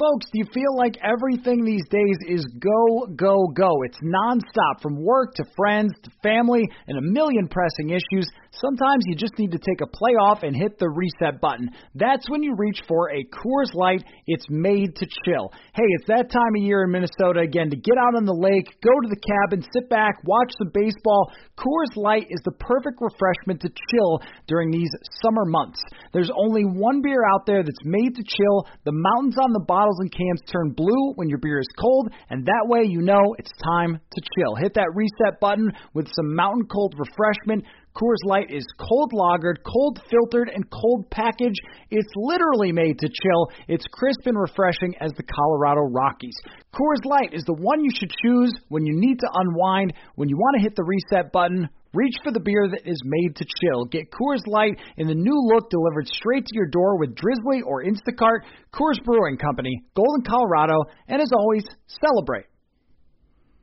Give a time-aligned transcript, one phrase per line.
[0.00, 3.82] Folks, do you feel like everything these days is go, go, go?
[3.84, 8.26] It's nonstop from work to friends to family and a million pressing issues.
[8.52, 11.70] Sometimes you just need to take a play off and hit the reset button.
[11.94, 14.02] That's when you reach for a Coors Light.
[14.26, 15.52] It's made to chill.
[15.72, 18.66] Hey, it's that time of year in Minnesota again to get out on the lake,
[18.82, 21.30] go to the cabin, sit back, watch some baseball.
[21.56, 24.90] Coors Light is the perfect refreshment to chill during these
[25.22, 25.80] summer months.
[26.12, 28.66] There's only one beer out there that's made to chill.
[28.84, 32.44] The mountains on the bottles and cans turn blue when your beer is cold, and
[32.46, 34.56] that way you know it's time to chill.
[34.56, 37.64] Hit that reset button with some mountain cold refreshment.
[37.94, 41.60] Coors Light is cold lagered, cold filtered, and cold packaged.
[41.90, 43.50] It's literally made to chill.
[43.68, 46.36] It's crisp and refreshing as the Colorado Rockies.
[46.72, 50.36] Coors Light is the one you should choose when you need to unwind, when you
[50.36, 53.84] want to hit the reset button Reach for the beer that is made to chill.
[53.86, 57.82] Get Coors Light in the new look delivered straight to your door with Drizly or
[57.82, 58.46] Instacart.
[58.72, 62.46] Coors Brewing Company, Golden, Colorado, and as always, celebrate.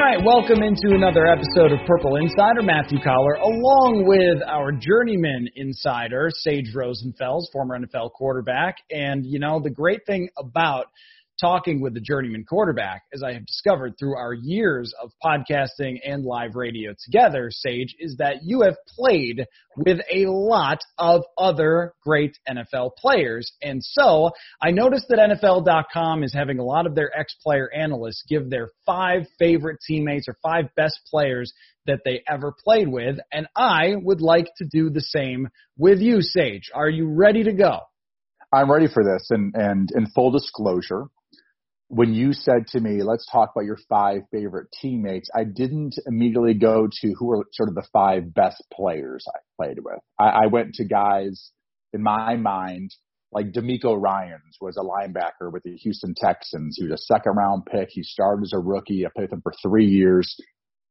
[0.00, 2.62] Right, welcome into another episode of Purple Insider.
[2.62, 8.76] Matthew Coller, along with our journeyman insider, Sage Rosenfels, former NFL quarterback.
[8.90, 10.86] And, you know, the great thing about
[11.40, 16.24] talking with the journeyman quarterback, as I have discovered through our years of podcasting and
[16.24, 19.46] live radio together, Sage, is that you have played
[19.76, 23.52] with a lot of other great NFL players.
[23.62, 24.30] And so
[24.62, 28.68] I noticed that NFL.com is having a lot of their ex player analysts give their
[28.84, 31.52] five favorite teammates or five best players
[31.86, 33.18] that they ever played with.
[33.32, 36.70] And I would like to do the same with you, Sage.
[36.74, 37.80] Are you ready to go?
[38.52, 39.28] I'm ready for this.
[39.30, 41.04] And, and in full disclosure,
[41.90, 46.54] when you said to me, let's talk about your five favorite teammates, I didn't immediately
[46.54, 49.98] go to who are sort of the five best players I played with.
[50.16, 51.50] I, I went to guys
[51.92, 52.94] in my mind,
[53.32, 56.76] like DeMeco Ryans was a linebacker with the Houston Texans.
[56.78, 57.88] He was a second round pick.
[57.90, 59.04] He started as a rookie.
[59.04, 60.36] I played with him for three years.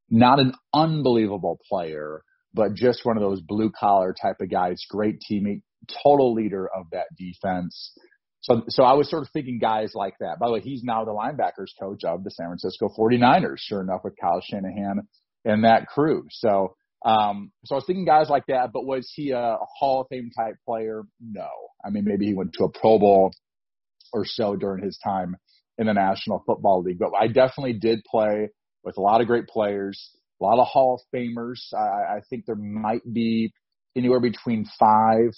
[0.09, 2.23] Not an unbelievable player,
[2.53, 4.83] but just one of those blue collar type of guys.
[4.89, 5.61] Great teammate,
[6.03, 7.93] total leader of that defense.
[8.41, 10.39] So, so I was sort of thinking guys like that.
[10.39, 14.01] By the way, he's now the linebackers coach of the San Francisco 49ers, sure enough,
[14.03, 15.07] with Kyle Shanahan
[15.43, 16.25] and that crew.
[16.29, 20.07] So, um, so I was thinking guys like that, but was he a Hall of
[20.09, 21.03] Fame type player?
[21.21, 21.49] No.
[21.83, 23.31] I mean, maybe he went to a Pro Bowl
[24.13, 25.35] or so during his time
[25.77, 28.49] in the National Football League, but I definitely did play
[28.83, 30.11] with a lot of great players,
[30.41, 31.73] a lot of Hall of Famers.
[31.73, 33.53] I, I think there might be
[33.95, 35.31] anywhere between five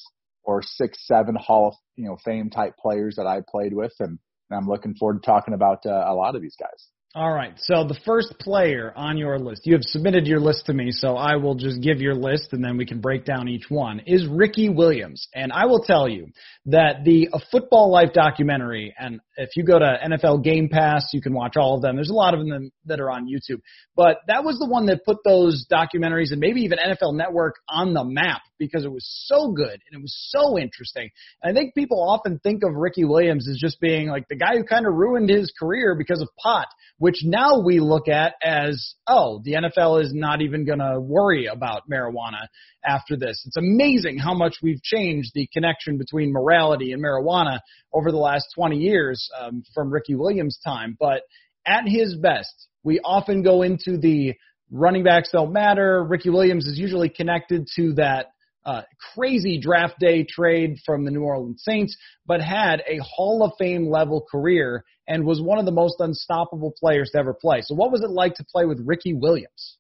[0.44, 4.19] or six, seven Hall of you know Fame type players that I played with, and,
[4.50, 6.88] and I'm looking forward to talking about uh, a lot of these guys.
[7.13, 7.51] All right.
[7.57, 11.17] So the first player on your list, you have submitted your list to me, so
[11.17, 14.25] I will just give your list and then we can break down each one, is
[14.25, 15.27] Ricky Williams.
[15.35, 16.27] And I will tell you
[16.67, 21.22] that the A Football Life documentary, and if you go to NFL Game Pass, you
[21.22, 21.97] can watch all of them.
[21.97, 23.59] There's a lot of them that are on YouTube.
[23.93, 27.93] But that was the one that put those documentaries and maybe even NFL Network on
[27.93, 31.09] the map because it was so good and it was so interesting.
[31.43, 34.55] And I think people often think of Ricky Williams as just being like the guy
[34.55, 36.67] who kind of ruined his career because of pot
[37.01, 41.47] which now we look at as, oh, the NFL is not even going to worry
[41.47, 42.45] about marijuana
[42.85, 43.41] after this.
[43.47, 47.57] It's amazing how much we've changed the connection between morality and marijuana
[47.91, 50.95] over the last 20 years um, from Ricky Williams' time.
[51.00, 51.23] But
[51.66, 54.35] at his best, we often go into the
[54.69, 56.03] running backs don't matter.
[56.03, 58.28] Ricky Williams is usually connected to that
[58.66, 58.84] uh,
[59.16, 63.87] crazy draft day trade from the New Orleans Saints, but had a Hall of Fame
[63.90, 67.61] level career and was one of the most unstoppable players to ever play.
[67.61, 69.78] So, what was it like to play with Ricky Williams?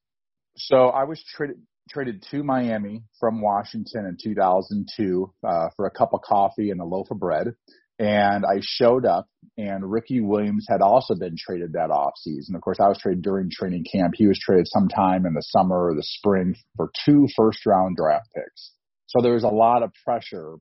[0.57, 1.57] So, I was traded
[1.89, 6.85] traded to Miami from Washington in 2002 uh, for a cup of coffee and a
[6.85, 7.53] loaf of bread.
[8.01, 9.27] And I showed up,
[9.59, 12.55] and Ricky Williams had also been traded that off season.
[12.55, 14.15] Of course, I was traded during training camp.
[14.17, 18.27] He was traded sometime in the summer or the spring for two first round draft
[18.35, 18.71] picks.
[19.05, 20.55] So there was a lot of pressure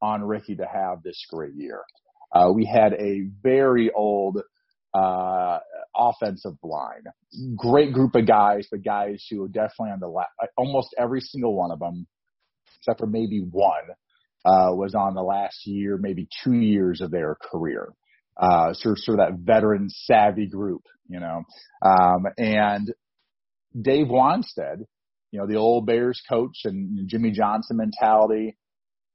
[0.00, 1.82] on Ricky to have this great year.
[2.32, 4.40] Uh, we had a very old
[4.94, 5.58] uh,
[5.94, 7.04] offensive line.
[7.56, 11.54] Great group of guys, but guys who are definitely on the last, almost every single
[11.54, 12.06] one of them,
[12.78, 13.84] except for maybe one,
[14.46, 17.88] uh, was on the last year, maybe two years of their career.
[18.36, 21.42] Uh, sort of, sort of that veteran savvy group, you know.
[21.80, 22.92] Um, and
[23.80, 24.84] Dave Wannstedt,
[25.30, 28.56] you know, the old Bears coach and Jimmy Johnson mentality,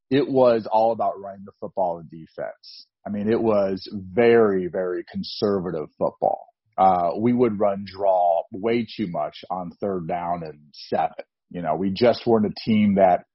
[0.09, 2.87] it was all about running the football and defense.
[3.05, 6.47] I mean, it was very, very conservative football.
[6.77, 11.25] Uh, we would run draw way too much on third down and seven.
[11.51, 13.25] You know, we just weren't a team that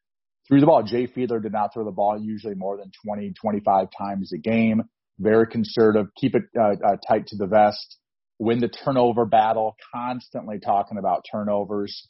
[0.47, 0.83] threw the ball.
[0.83, 4.83] Jay Fiedler did not throw the ball usually more than 20, 25 times a game.
[5.19, 7.97] Very conservative, keep it uh, uh, tight to the vest,
[8.39, 12.09] win the turnover battle, constantly talking about turnovers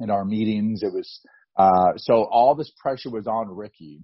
[0.00, 0.82] in our meetings.
[0.82, 1.20] It was,
[1.56, 4.00] uh, so all this pressure was on Ricky,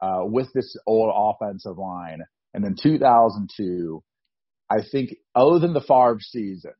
[0.00, 2.20] uh, with this old offensive line.
[2.54, 4.02] And then 2002,
[4.70, 6.72] I think other than the Favre season,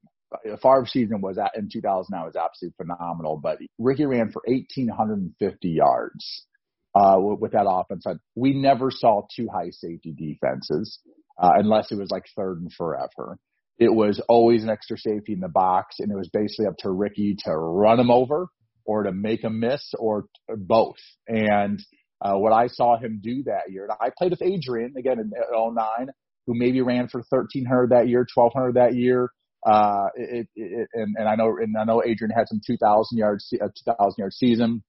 [0.44, 4.42] the Favre season was at, in 2000 that was absolutely phenomenal, but Ricky ran for
[4.46, 6.46] 1,850 yards,
[6.94, 8.06] uh, with, with that offense.
[8.34, 10.98] We never saw two high safety defenses,
[11.40, 13.38] uh, unless it was like third and forever.
[13.78, 16.90] It was always an extra safety in the box, and it was basically up to
[16.90, 18.46] Ricky to run him over
[18.84, 20.96] or to make a miss or both.
[21.26, 21.82] And
[22.20, 25.32] uh, what I saw him do that year, and I played with Adrian again in
[25.52, 26.08] 09,
[26.46, 29.30] who maybe ran for 1300 that year, 1200 that year.
[29.64, 33.48] Uh, it, it, and, and I know, and I know Adrian had some 2000 yards,
[33.54, 34.82] a 2000 yard season,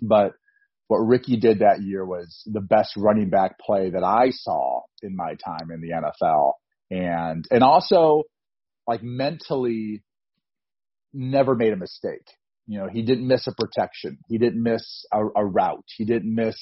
[0.00, 0.34] but
[0.88, 5.16] what Ricky did that year was the best running back play that I saw in
[5.16, 6.52] my time in the NFL.
[6.90, 8.24] And, and also
[8.86, 10.02] like mentally
[11.12, 12.26] never made a mistake.
[12.66, 14.18] You know, he didn't miss a protection.
[14.28, 15.84] He didn't miss a, a route.
[15.96, 16.56] He didn't miss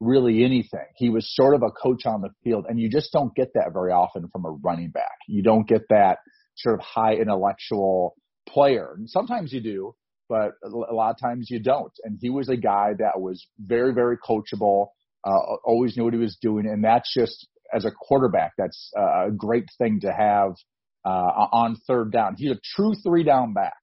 [0.00, 0.86] really anything.
[0.96, 3.70] He was sort of a coach on the field and you just don't get that
[3.72, 5.18] very often from a running back.
[5.26, 6.18] You don't get that
[6.58, 8.14] sort of high intellectual
[8.48, 8.94] player.
[8.96, 9.94] And sometimes you do,
[10.28, 11.92] but a lot of times you don't.
[12.04, 14.88] And he was a guy that was very, very coachable,
[15.24, 16.66] uh, always knew what he was doing.
[16.66, 20.54] And that's just as a quarterback, that's a great thing to have
[21.04, 22.34] uh, on third down.
[22.36, 23.74] He's a true three down back.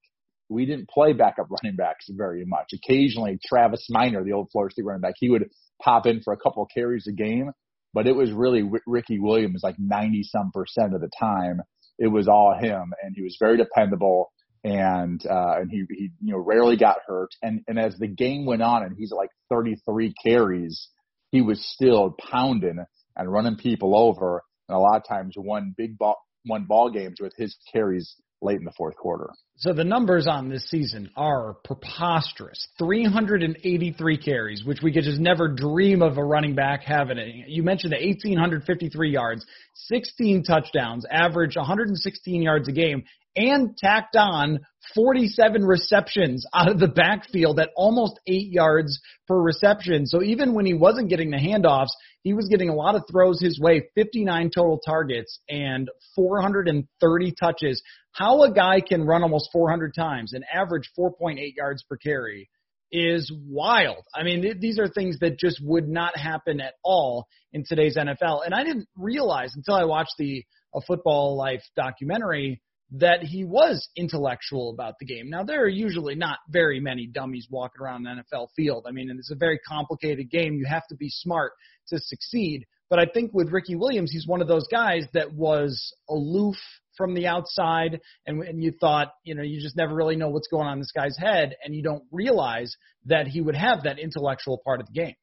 [0.49, 2.71] We didn't play backup running backs very much.
[2.73, 5.49] Occasionally, Travis Minor, the old Florida State running back, he would
[5.81, 7.51] pop in for a couple of carries a game,
[7.93, 11.61] but it was really Ricky Williams like 90 some percent of the time.
[11.97, 14.31] It was all him, and he was very dependable
[14.65, 17.29] and uh, and he he you know rarely got hurt.
[17.41, 20.89] And and as the game went on, and he's like 33 carries,
[21.31, 22.83] he was still pounding
[23.15, 27.17] and running people over, and a lot of times won big ball won ball games
[27.21, 29.29] with his carries late in the fourth quarter.
[29.57, 32.67] So the numbers on this season are preposterous.
[32.77, 37.45] 383 carries, which we could just never dream of a running back having.
[37.47, 39.45] You mentioned the 1853 yards,
[39.75, 43.03] 16 touchdowns, average 116 yards a game,
[43.35, 44.59] and tacked on
[44.93, 50.05] 47 receptions out of the backfield at almost eight yards per reception.
[50.05, 51.89] So even when he wasn't getting the handoffs,
[52.23, 57.81] he was getting a lot of throws his way, 59 total targets and 430 touches.
[58.11, 62.49] How a guy can run almost 400 times and average 4.8 yards per carry
[62.91, 64.05] is wild.
[64.15, 67.97] I mean, th- these are things that just would not happen at all in today's
[67.97, 68.45] NFL.
[68.45, 72.61] And I didn't realize until I watched the A Football Life documentary
[72.91, 75.29] that he was intellectual about the game.
[75.29, 78.85] Now, there are usually not very many dummies walking around the NFL field.
[78.87, 80.55] I mean, it's a very complicated game.
[80.55, 81.53] You have to be smart
[81.89, 82.65] to succeed.
[82.89, 86.55] But I think with Ricky Williams, he's one of those guys that was aloof
[86.95, 90.47] from the outside and, and you thought, you know, you just never really know what's
[90.47, 92.73] going on in this guy's head and you don't realize
[93.05, 95.15] that he would have that intellectual part of the game.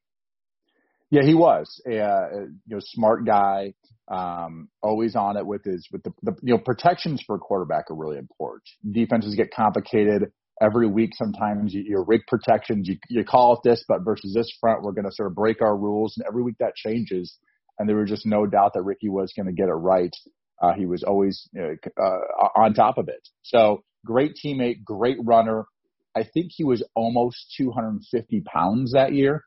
[1.12, 1.80] Yeah, he was.
[1.86, 3.74] Uh, you know, smart guy,
[4.08, 7.90] um, always on it with his with the, the you know protections for a quarterback
[7.90, 8.62] are really important.
[8.90, 11.10] Defenses get complicated every week.
[11.14, 14.92] Sometimes you, your rig protections, you, you call it this, but versus this front, we're
[14.92, 17.36] going to sort of break our rules, and every week that changes.
[17.78, 20.14] And there was just no doubt that Ricky was going to get it right.
[20.62, 22.02] Uh, he was always uh,
[22.56, 23.28] on top of it.
[23.42, 25.64] So great teammate, great runner.
[26.16, 29.44] I think he was almost 250 pounds that year.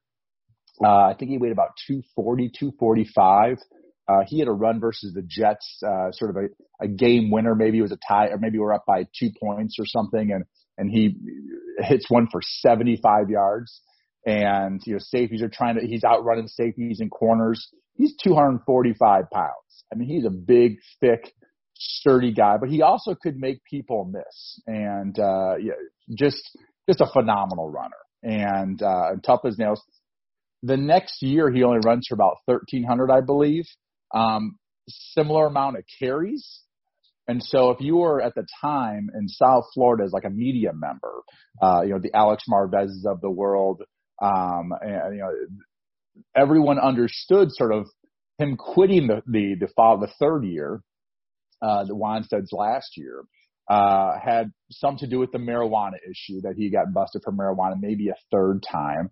[0.84, 3.58] Uh, I think he weighed about 240, 245.
[4.08, 7.56] Uh, he had a run versus the Jets, uh, sort of a, a game winner.
[7.56, 10.46] Maybe it was a tie, or maybe we're up by two points or something, and
[10.78, 11.16] and he
[11.80, 13.82] hits one for 75 yards.
[14.26, 15.88] And you know, safeties are trying to.
[15.88, 17.68] He's outrunning safeties and corners.
[17.96, 19.50] He's 245 pounds.
[19.92, 21.34] I mean, he's a big, thick,
[21.76, 24.60] sturdy guy, but he also could make people miss.
[24.68, 25.74] And uh, yeah,
[26.18, 29.82] just just a phenomenal runner and uh, tough as nails.
[30.66, 33.66] The next year, he only runs for about 1,300, I believe.
[34.14, 34.58] Um,
[34.90, 36.62] similar amount of carries,
[37.28, 40.72] And so if you were at the time in South Florida as like a media
[40.74, 41.22] member,
[41.62, 43.84] uh, you know, the Alex Marvezes of the world,
[44.22, 45.32] um, and, you know,
[46.36, 47.88] everyone understood sort of
[48.40, 50.82] him quitting the, the, the, the third year,
[51.62, 53.24] uh, the Wannstedt's last year,
[53.70, 57.76] uh, had some to do with the marijuana issue that he got busted for marijuana
[57.80, 59.10] maybe a third time.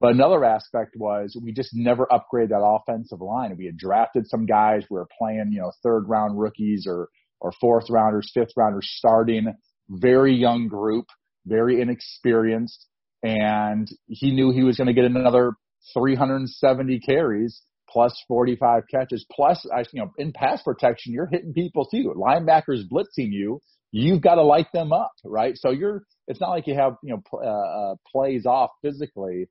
[0.00, 3.54] But another aspect was we just never upgraded that offensive line.
[3.58, 4.84] We had drafted some guys.
[4.90, 9.52] We were playing, you know, third round rookies or, or fourth rounders, fifth rounders starting.
[9.90, 11.06] Very young group,
[11.46, 12.86] very inexperienced.
[13.22, 15.52] And he knew he was going to get another
[15.92, 19.26] 370 carries plus 45 catches.
[19.30, 22.14] Plus, you know, in pass protection, you're hitting people too.
[22.16, 23.60] Linebackers blitzing you.
[23.92, 25.58] You've got to light them up, right?
[25.58, 29.48] So you're, it's not like you have, you know, uh, uh, plays off physically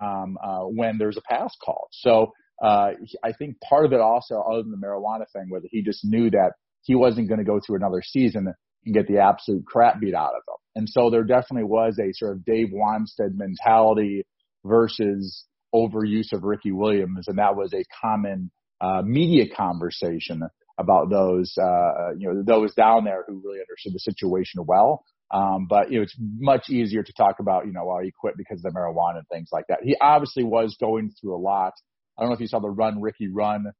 [0.00, 1.88] um, uh, when there's a pass call.
[1.92, 2.32] So
[2.62, 2.92] uh,
[3.24, 6.30] I think part of it also, other than the marijuana thing, was he just knew
[6.30, 8.52] that he wasn't going to go through another season
[8.84, 10.56] and get the absolute crap beat out of him.
[10.74, 14.24] And so there definitely was a sort of Dave Wannstedt mentality
[14.64, 15.44] versus
[15.74, 20.42] overuse of Ricky Williams, and that was a common uh, media conversation
[20.78, 25.04] about those, uh, you know, those down there who really understood the situation well.
[25.32, 28.36] Um, but you know, it's much easier to talk about, you know, while he quit
[28.36, 29.78] because of the marijuana and things like that.
[29.82, 31.72] He obviously was going through a lot.
[32.16, 33.72] I don't know if you saw the run Ricky run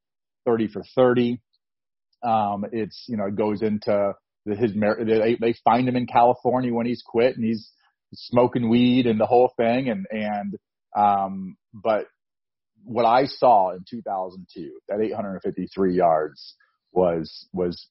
[0.45, 1.39] 30 for 30.
[2.23, 4.13] Um, it's, you know, it goes into
[4.45, 7.69] the, his, they, they find him in California when he's quit and he's
[8.13, 9.89] smoking weed and the whole thing.
[9.89, 10.55] And, and,
[10.95, 12.07] um, but
[12.83, 16.55] what I saw in 2002, that 853 yards
[16.91, 17.87] was, was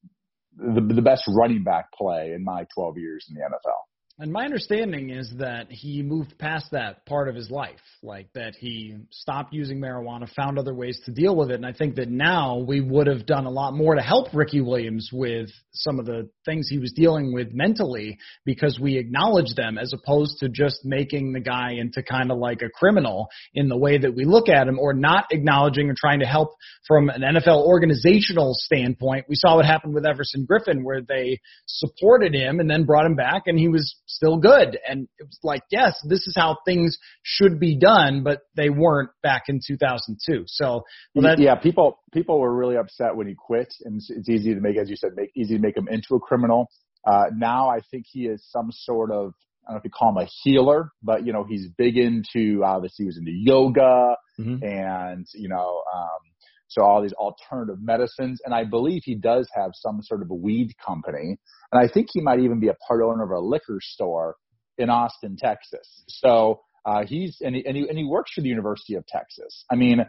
[0.56, 3.91] the, the best running back play in my 12 years in the NFL.
[4.18, 8.54] And my understanding is that he moved past that part of his life, like that
[8.54, 11.54] he stopped using marijuana, found other ways to deal with it.
[11.54, 14.60] And I think that now we would have done a lot more to help Ricky
[14.60, 19.78] Williams with some of the things he was dealing with mentally because we acknowledge them
[19.78, 23.78] as opposed to just making the guy into kind of like a criminal in the
[23.78, 26.54] way that we look at him or not acknowledging or trying to help
[26.86, 29.24] from an NFL organizational standpoint.
[29.26, 33.16] We saw what happened with Everson Griffen where they supported him and then brought him
[33.16, 34.78] back and he was still good.
[34.88, 39.10] And it was like, yes, this is how things should be done, but they weren't
[39.22, 40.44] back in 2002.
[40.46, 40.82] So,
[41.14, 44.54] well, that, yeah, people people were really upset when he quit, and it's, it's easy
[44.54, 46.68] to make, as you said, make easy to make him into a criminal.
[47.06, 49.34] Uh, now I think he is some sort of
[49.66, 52.62] I don't know if you call him a healer, but you know he's big into
[52.64, 54.62] obviously he was into yoga mm-hmm.
[54.64, 56.31] and you know um,
[56.72, 60.34] so all these alternative medicines, and I believe he does have some sort of a
[60.34, 61.38] weed company,
[61.72, 64.36] and I think he might even be a part owner of a liquor store
[64.78, 66.04] in Austin, Texas.
[66.08, 69.64] So uh, he's and he, and he and he works for the University of Texas.
[69.70, 70.04] I mean,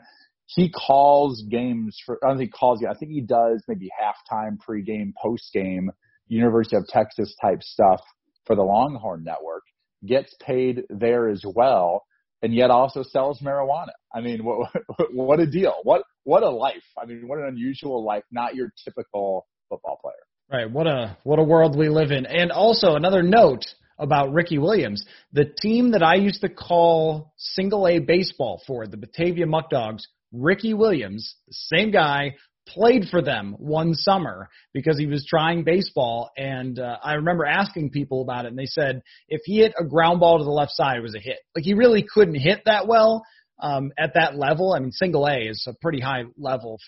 [0.46, 2.18] he calls games for.
[2.24, 2.84] I don't think he calls.
[2.90, 5.88] I think he does maybe halftime, pregame, postgame,
[6.28, 8.02] University of Texas type stuff
[8.46, 9.64] for the Longhorn Network.
[10.06, 12.04] Gets paid there as well
[12.44, 13.94] and yet also sells marijuana.
[14.14, 14.70] I mean, what
[15.12, 15.74] what a deal!
[15.84, 16.84] What what a life!
[17.02, 18.24] I mean, what an unusual life.
[18.32, 20.14] Not your typical football player.
[20.52, 20.70] Right.
[20.70, 22.26] What a what a world we live in.
[22.26, 23.66] And also another note
[23.98, 28.98] about Ricky Williams, the team that I used to call single A baseball for, the
[28.98, 32.36] Batavia Muck Dogs, Ricky Williams, the same guy
[32.68, 36.32] played for them one summer because he was trying baseball.
[36.38, 39.84] And uh, I remember asking people about it, and they said if he hit a
[39.84, 41.40] ground ball to the left side, it was a hit.
[41.56, 43.24] Like he really couldn't hit that well
[43.60, 44.74] um, at that level.
[44.74, 46.80] I mean, single A is a pretty high level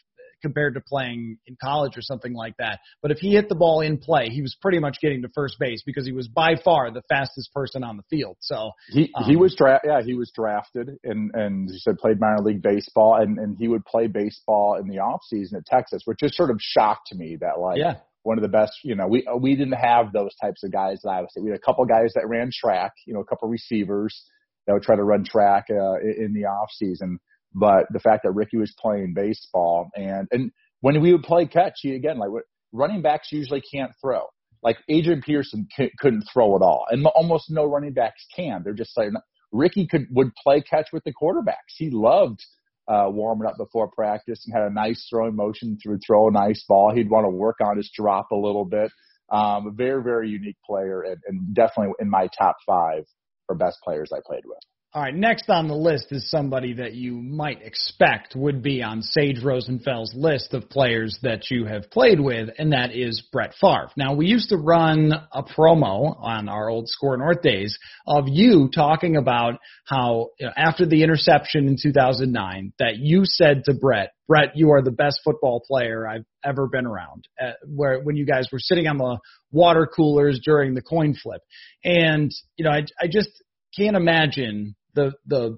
[0.46, 2.80] compared to playing in college or something like that.
[3.02, 5.58] But if he hit the ball in play, he was pretty much getting to first
[5.60, 8.38] base because he was by far the fastest person on the field.
[8.42, 12.20] So he um, he was dra- yeah he was drafted and and he said played
[12.20, 16.04] minor league baseball and and he would play baseball in the off season at Texas,
[16.06, 17.96] which just sort of shocked me that like yeah.
[18.22, 21.10] One of the best, you know, we we didn't have those types of guys that
[21.12, 21.30] I was.
[21.40, 24.20] We had a couple guys that ran track, you know, a couple receivers
[24.66, 27.20] that would try to run track uh, in the off season
[27.58, 31.80] but the fact that Ricky was playing baseball and and when we would play catch,
[31.82, 32.30] he again like
[32.72, 34.22] running backs usually can't throw.
[34.62, 38.62] Like Adrian Peterson c- couldn't throw at all, and almost no running backs can.
[38.64, 39.10] They're just like
[39.52, 41.74] Ricky could would play catch with the quarterbacks.
[41.78, 42.40] He loved
[42.88, 46.64] uh, warming up before practice and had a nice throwing motion to throw a nice
[46.68, 46.94] ball.
[46.94, 48.92] He'd want to work on his drop a little bit.
[49.32, 53.06] Um, very very unique player and, and definitely in my top five
[53.48, 54.60] for best players I played with.
[54.96, 59.02] All right, next on the list is somebody that you might expect would be on
[59.02, 63.90] Sage Rosenfels's list of players that you have played with, and that is Brett Favre.
[63.98, 68.70] Now, we used to run a promo on our old Score North days of you
[68.74, 74.14] talking about how you know, after the interception in 2009 that you said to Brett,
[74.30, 77.28] Brett, you are the best football player I've ever been around.
[77.42, 79.18] Uh, where when you guys were sitting on the
[79.52, 81.42] water coolers during the coin flip,
[81.84, 83.30] and you know, I, I just
[83.76, 85.58] can't imagine the the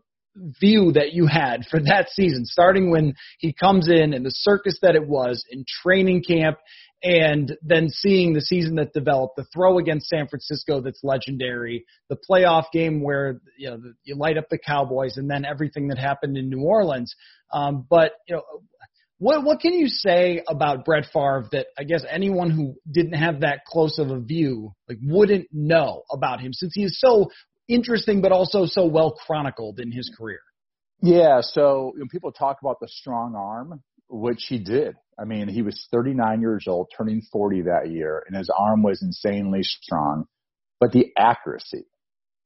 [0.60, 4.77] view that you had for that season, starting when he comes in and the circus
[4.82, 6.58] that it was in training camp,
[7.03, 12.17] and then seeing the season that developed, the throw against San Francisco that's legendary, the
[12.29, 16.38] playoff game where you know you light up the Cowboys, and then everything that happened
[16.38, 17.13] in New Orleans.
[17.51, 18.44] Um, but you know.
[19.20, 23.42] What what can you say about Brett Favre that I guess anyone who didn't have
[23.42, 27.32] that close of a view like wouldn't know about him since he is so
[27.68, 30.40] interesting, but also so well chronicled in his career.
[31.02, 31.42] Yeah.
[31.42, 34.96] So when people talk about the strong arm, which he did.
[35.20, 39.02] I mean, he was 39 years old, turning 40 that year, and his arm was
[39.02, 40.26] insanely strong.
[40.80, 41.86] But the accuracy,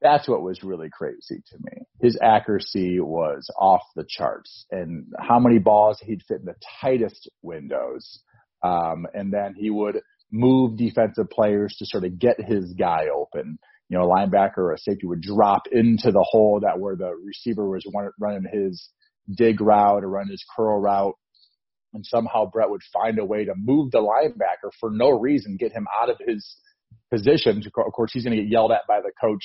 [0.02, 1.84] that's what was really crazy to me.
[2.02, 7.30] His accuracy was off the charts, and how many balls he'd fit in the tightest
[7.42, 8.22] windows.
[8.64, 13.58] Um, and then he would move defensive players to sort of get his guy open
[13.92, 17.12] you know, a linebacker or a safety would drop into the hole that where the
[17.26, 17.86] receiver was
[18.18, 18.90] running his
[19.30, 21.16] dig route or run his curl route.
[21.94, 25.74] And somehow Brett would find a way to move the linebacker for no reason, get
[25.74, 26.56] him out of his
[27.12, 27.62] position.
[27.66, 29.44] Of course, he's going to get yelled at by the coach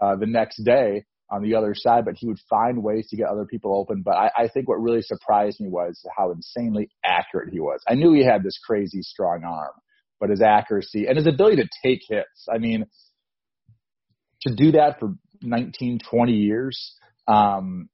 [0.00, 3.28] uh, the next day on the other side, but he would find ways to get
[3.28, 4.02] other people open.
[4.02, 7.80] But I, I think what really surprised me was how insanely accurate he was.
[7.88, 9.72] I knew he had this crazy strong arm,
[10.20, 12.46] but his accuracy and his ability to take hits.
[12.52, 12.86] I mean,
[14.42, 16.94] to do that for 19, 20 years,
[17.26, 17.88] um,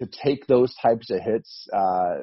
[0.00, 2.16] to take those types of hits, uh,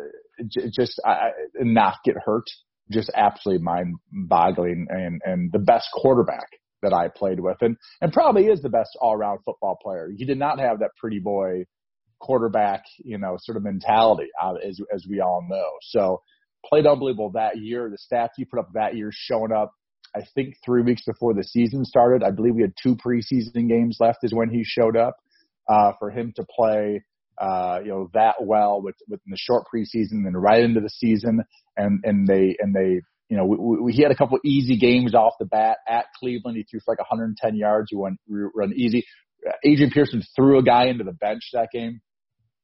[0.47, 1.29] j- just uh,
[1.59, 2.45] not get hurt,
[2.91, 6.47] just absolutely mind boggling and, and the best quarterback
[6.83, 10.09] that I played with and, and probably is the best all around football player.
[10.15, 11.65] He did not have that pretty boy
[12.19, 15.69] quarterback, you know, sort of mentality uh, as, as we all know.
[15.81, 16.21] So
[16.65, 17.89] played unbelievable that year.
[17.89, 19.73] The stats he put up that year showing up
[20.15, 22.23] I think three weeks before the season started.
[22.23, 25.17] I believe we had two preseason games left is when he showed up.
[25.67, 27.01] Uh, for him to play,
[27.37, 31.41] uh, you know, that well with, within the short preseason and right into the season.
[31.77, 33.01] And, and they, and they,
[33.33, 36.55] you know, we, we, he had a couple easy games off the bat at Cleveland.
[36.55, 37.87] He threw for like 110 yards.
[37.89, 39.07] He went run easy.
[39.63, 41.99] Adrian Peterson threw a guy into the bench that game,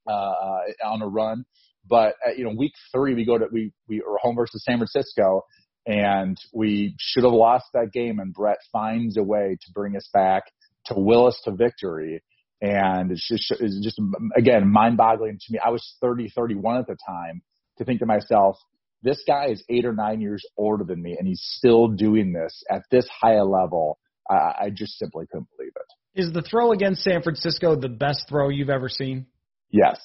[0.07, 1.43] uh, on a run.
[1.89, 4.77] But, uh, you know, week three, we go to, we, we were home versus San
[4.77, 5.41] Francisco
[5.87, 10.07] and we should have lost that game and Brett finds a way to bring us
[10.13, 10.43] back
[10.85, 12.21] to will us to victory.
[12.61, 13.99] And it's just, it's just
[14.37, 15.57] again, mind boggling to me.
[15.65, 17.41] I was 30, 31 at the time
[17.79, 18.57] to think to myself,
[19.01, 22.63] this guy is eight or nine years older than me and he's still doing this
[22.69, 23.97] at this high a level.
[24.29, 26.21] I, I just simply couldn't believe it.
[26.21, 29.27] Is the throw against San Francisco the best throw you've ever seen?
[29.71, 29.99] Yes.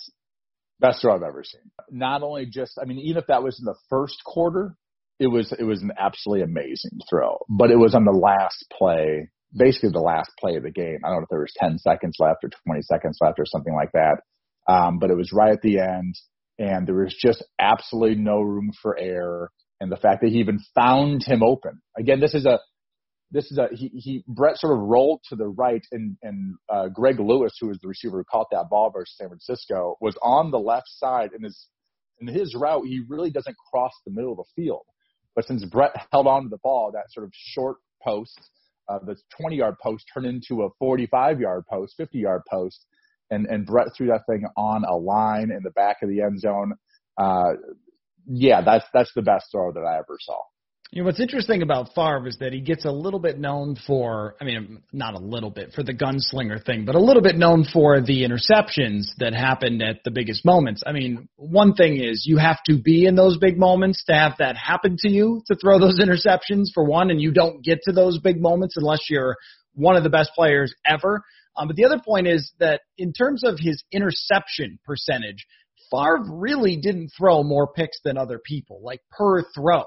[0.80, 1.70] Best throw I've ever seen.
[1.90, 4.76] Not only just, I mean, even if that was in the first quarter,
[5.20, 7.38] it was it was an absolutely amazing throw.
[7.48, 10.98] But it was on the last play, basically the last play of the game.
[11.04, 13.74] I don't know if there was 10 seconds left or 20 seconds left or something
[13.74, 14.16] like that.
[14.66, 16.16] Um, but it was right at the end,
[16.58, 19.50] and there was just absolutely no room for error.
[19.80, 21.82] And the fact that he even found him open.
[21.98, 22.60] Again, this is a
[23.30, 26.88] this is a he, he Brett sort of rolled to the right, and and uh,
[26.88, 30.50] Greg Lewis, who was the receiver who caught that ball versus San Francisco, was on
[30.50, 31.66] the left side, and his
[32.20, 34.84] in his route he really doesn't cross the middle of the field.
[35.34, 38.38] But since Brett held on to the ball, that sort of short post,
[38.88, 42.86] uh, the 20 yard post turned into a 45 yard post, 50 yard post,
[43.30, 46.40] and, and Brett threw that thing on a line in the back of the end
[46.40, 46.74] zone.
[47.18, 47.52] Uh,
[48.26, 50.38] yeah, that's, that's the best throw that I ever saw.
[50.94, 54.36] You know, what's interesting about Favre is that he gets a little bit known for,
[54.40, 57.64] I mean, not a little bit for the gunslinger thing, but a little bit known
[57.64, 60.84] for the interceptions that happened at the biggest moments.
[60.86, 64.34] I mean, one thing is you have to be in those big moments to have
[64.38, 67.92] that happen to you to throw those interceptions for one, and you don't get to
[67.92, 69.34] those big moments unless you're
[69.74, 71.24] one of the best players ever.
[71.56, 75.46] Um, but the other point is that in terms of his interception percentage,
[75.90, 79.84] Favre really didn't throw more picks than other people, like per throw.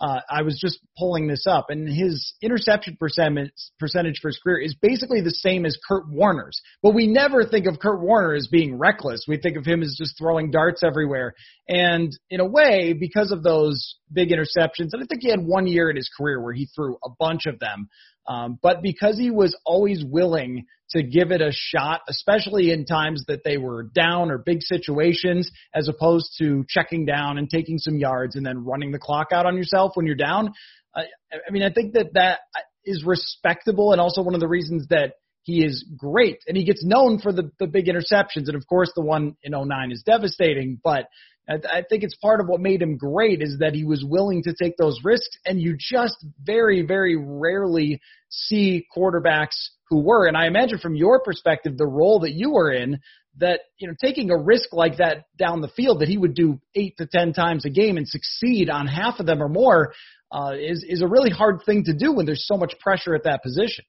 [0.00, 3.50] Uh, I was just pulling this up, and his interception percentage
[3.80, 6.60] percentage for his career is basically the same as Kurt Warner's.
[6.84, 9.24] But we never think of Kurt Warner as being reckless.
[9.26, 11.34] We think of him as just throwing darts everywhere.
[11.68, 15.66] And in a way, because of those big interceptions, and I think he had one
[15.66, 17.88] year in his career where he threw a bunch of them.
[18.28, 23.24] Um, but because he was always willing to give it a shot, especially in times
[23.28, 27.96] that they were down or big situations, as opposed to checking down and taking some
[27.96, 30.52] yards and then running the clock out on yourself when you're down.
[30.94, 31.04] I,
[31.46, 32.40] I mean, I think that that
[32.84, 36.84] is respectable and also one of the reasons that he is great and he gets
[36.84, 38.48] known for the, the big interceptions.
[38.48, 41.06] And of course, the one in 09 is devastating, but
[41.48, 44.54] I, think it's part of what made him great is that he was willing to
[44.54, 49.56] take those risks and you just very, very rarely see quarterbacks
[49.88, 50.26] who were.
[50.26, 53.00] And I imagine from your perspective, the role that you were in,
[53.38, 56.60] that you know taking a risk like that down the field that he would do
[56.74, 59.92] eight to ten times a game and succeed on half of them or more
[60.32, 63.24] uh, is is a really hard thing to do when there's so much pressure at
[63.24, 63.84] that position.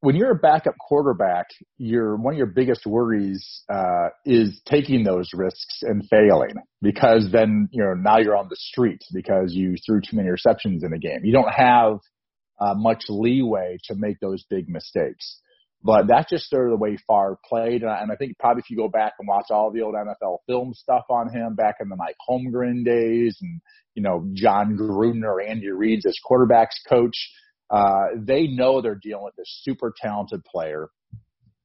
[0.00, 5.28] When you're a backup quarterback, your one of your biggest worries uh, is taking those
[5.34, 10.00] risks and failing because then you know now you're on the street because you threw
[10.00, 11.20] too many receptions in a game.
[11.24, 11.98] You don't have
[12.60, 15.40] uh, much leeway to make those big mistakes.
[15.82, 17.82] But that's just sort of the way Favre played.
[17.82, 19.94] And I, and I think probably if you go back and watch all the old
[19.94, 23.60] NFL film stuff on him back in the Mike Holmgren days and,
[23.94, 27.30] you know, Jon Gruden or Andy Reid's as quarterbacks coach,
[27.70, 30.88] uh, they know they're dealing with this super talented player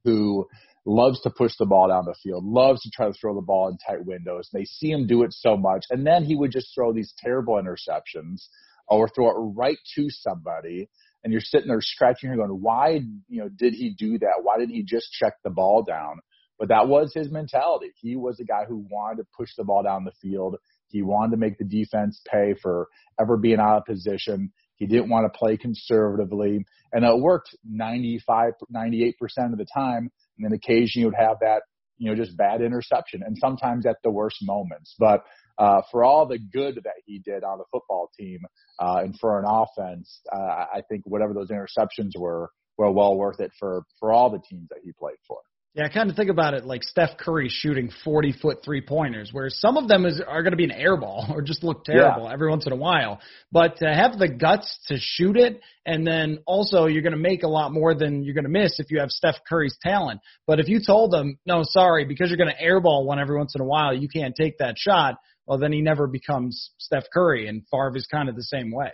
[0.04, 0.48] who
[0.86, 3.70] loves to push the ball down the field, loves to try to throw the ball
[3.70, 4.50] in tight windows.
[4.52, 5.86] They see him do it so much.
[5.89, 8.48] And then he would just throw these terrible interceptions
[8.88, 10.89] or throw it right to somebody
[11.24, 14.42] and you're sitting there scratching your head going, why, you know, did he do that?
[14.42, 16.20] Why didn't he just check the ball down?
[16.60, 17.92] But that was his mentality.
[17.96, 20.58] He was a guy who wanted to push the ball down the field.
[20.88, 22.89] He wanted to make the defense pay for
[23.20, 24.52] ever being out of position.
[24.78, 26.66] He didn't want to play conservatively.
[26.92, 29.14] And it worked 95, 98%
[29.52, 30.12] of the time.
[30.38, 31.64] And then occasionally you would have that,
[31.98, 34.96] you know, just bad interception and sometimes at the worst moments.
[34.98, 35.24] But
[35.58, 38.40] uh, for all the good that he did on the football team
[38.80, 43.40] uh, and for an offense, uh, I think whatever those interceptions were were well worth
[43.40, 45.38] it for for all the teams that he played for.
[45.76, 49.30] Yeah, I kind of think about it like Steph Curry shooting 40 foot three pointers,
[49.32, 51.84] where some of them is, are going to be an air ball or just look
[51.84, 52.34] terrible yeah.
[52.34, 53.20] every once in a while.
[53.52, 57.44] But to have the guts to shoot it, and then also you're going to make
[57.44, 60.22] a lot more than you're going to miss if you have Steph Curry's talent.
[60.46, 63.56] But if you told them, no, sorry, because you're going to airball one every once
[63.56, 67.48] in a while, you can't take that shot well, then he never becomes Steph Curry,
[67.48, 68.92] and Favre is kind of the same way.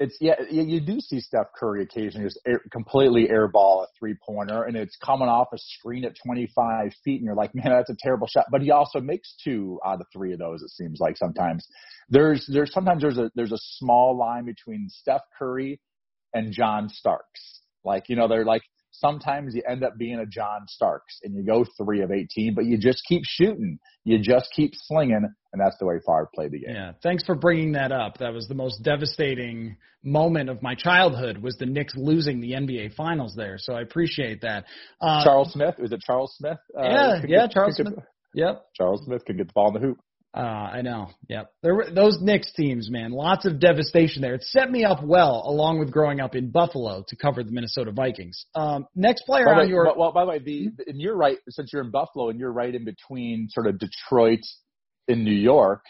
[0.00, 4.62] It's yeah, you do see Steph Curry occasionally just air, completely airball a three pointer,
[4.62, 7.96] and it's coming off a screen at 25 feet, and you're like, man, that's a
[7.98, 8.46] terrible shot.
[8.52, 10.62] But he also makes two out of three of those.
[10.62, 11.66] It seems like sometimes
[12.08, 15.80] there's there's sometimes there's a there's a small line between Steph Curry
[16.32, 17.62] and John Starks.
[17.84, 21.44] Like you know, they're like sometimes you end up being a John Starks and you
[21.44, 23.78] go three of 18, but you just keep shooting.
[24.04, 25.28] You just keep slinging.
[25.52, 26.74] And that's the way Favre played the game.
[26.74, 26.92] Yeah.
[27.02, 28.18] Thanks for bringing that up.
[28.18, 32.94] That was the most devastating moment of my childhood was the Knicks losing the NBA
[32.94, 33.56] finals there.
[33.58, 34.64] So I appreciate that.
[35.00, 35.74] Uh, Charles Smith.
[35.78, 36.58] Was it Charles Smith?
[36.76, 37.20] Uh, yeah.
[37.26, 37.46] Yeah.
[37.46, 37.94] Get, Charles Smith.
[38.34, 38.66] Yep.
[38.74, 39.98] Charles Smith could get the ball in the hoop.
[40.36, 41.08] Uh, I know.
[41.28, 41.50] Yep.
[41.62, 43.12] There were those Knicks teams, man.
[43.12, 44.34] Lots of devastation there.
[44.34, 47.92] It set me up well, along with growing up in Buffalo to cover the Minnesota
[47.92, 48.44] Vikings.
[48.54, 51.38] Um, next player by on way, your well, by the way, the and you're right.
[51.48, 54.40] Since you're in Buffalo and you're right in between sort of Detroit
[55.08, 55.82] and New York,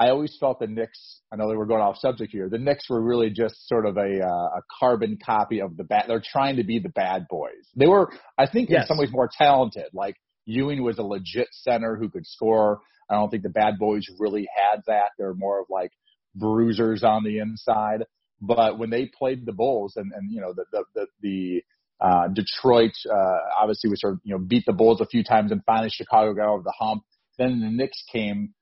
[0.00, 1.20] I always felt the Knicks.
[1.30, 2.48] I know they were going off subject here.
[2.48, 6.06] The Knicks were really just sort of a uh, a carbon copy of the bad.
[6.08, 7.68] They're trying to be the bad boys.
[7.76, 8.82] They were, I think, yes.
[8.82, 9.90] in some ways more talented.
[9.92, 12.80] Like Ewing was a legit center who could score.
[13.10, 15.10] I don't think the bad boys really had that.
[15.18, 15.92] They're more of like
[16.34, 18.04] bruisers on the inside.
[18.40, 21.62] But when they played the Bulls and, and you know, the, the, the, the
[22.04, 25.52] uh, Detroit, uh, obviously we sort of, you know, beat the Bulls a few times
[25.52, 27.02] and finally Chicago got over the hump.
[27.38, 28.54] Then the Knicks came,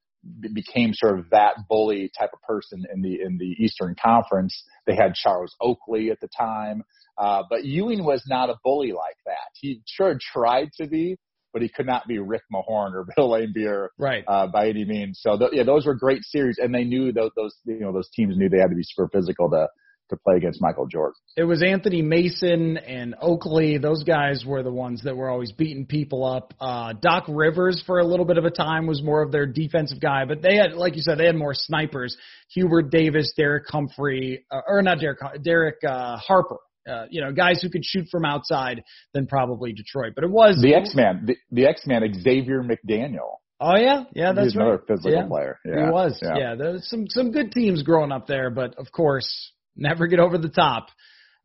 [0.52, 4.62] became sort of that bully type of person in the, in the Eastern Conference.
[4.86, 6.82] They had Charles Oakley at the time.
[7.16, 9.50] Uh, but Ewing was not a bully like that.
[9.54, 11.16] He sure tried to be,
[11.52, 14.24] but he could not be Rick Mahorn or Bill Laimbeer right.
[14.26, 15.20] uh, by any means.
[15.22, 18.08] So th- yeah, those were great series, and they knew those, those you know those
[18.10, 19.68] teams knew they had to be super physical to
[20.10, 21.14] to play against Michael Jordan.
[21.36, 25.86] It was Anthony Mason and Oakley; those guys were the ones that were always beating
[25.86, 26.52] people up.
[26.60, 30.00] Uh, Doc Rivers for a little bit of a time was more of their defensive
[30.00, 32.16] guy, but they had, like you said, they had more snipers.
[32.48, 37.60] Hubert Davis, Derek Humphrey, uh, or not Derek, Derek uh, Harper uh, you know, guys
[37.62, 38.82] who could shoot from outside
[39.14, 40.12] than probably Detroit.
[40.14, 43.36] But it was the X Man, the, the X Man, Xavier McDaniel.
[43.60, 44.68] Oh yeah, yeah, that's He's right.
[44.68, 45.26] Another physical yeah.
[45.26, 45.58] player.
[45.64, 45.86] Yeah.
[45.86, 46.18] He was.
[46.22, 46.36] Yeah.
[46.36, 50.38] yeah, there's some some good teams growing up there, but of course, never get over
[50.38, 50.88] the top.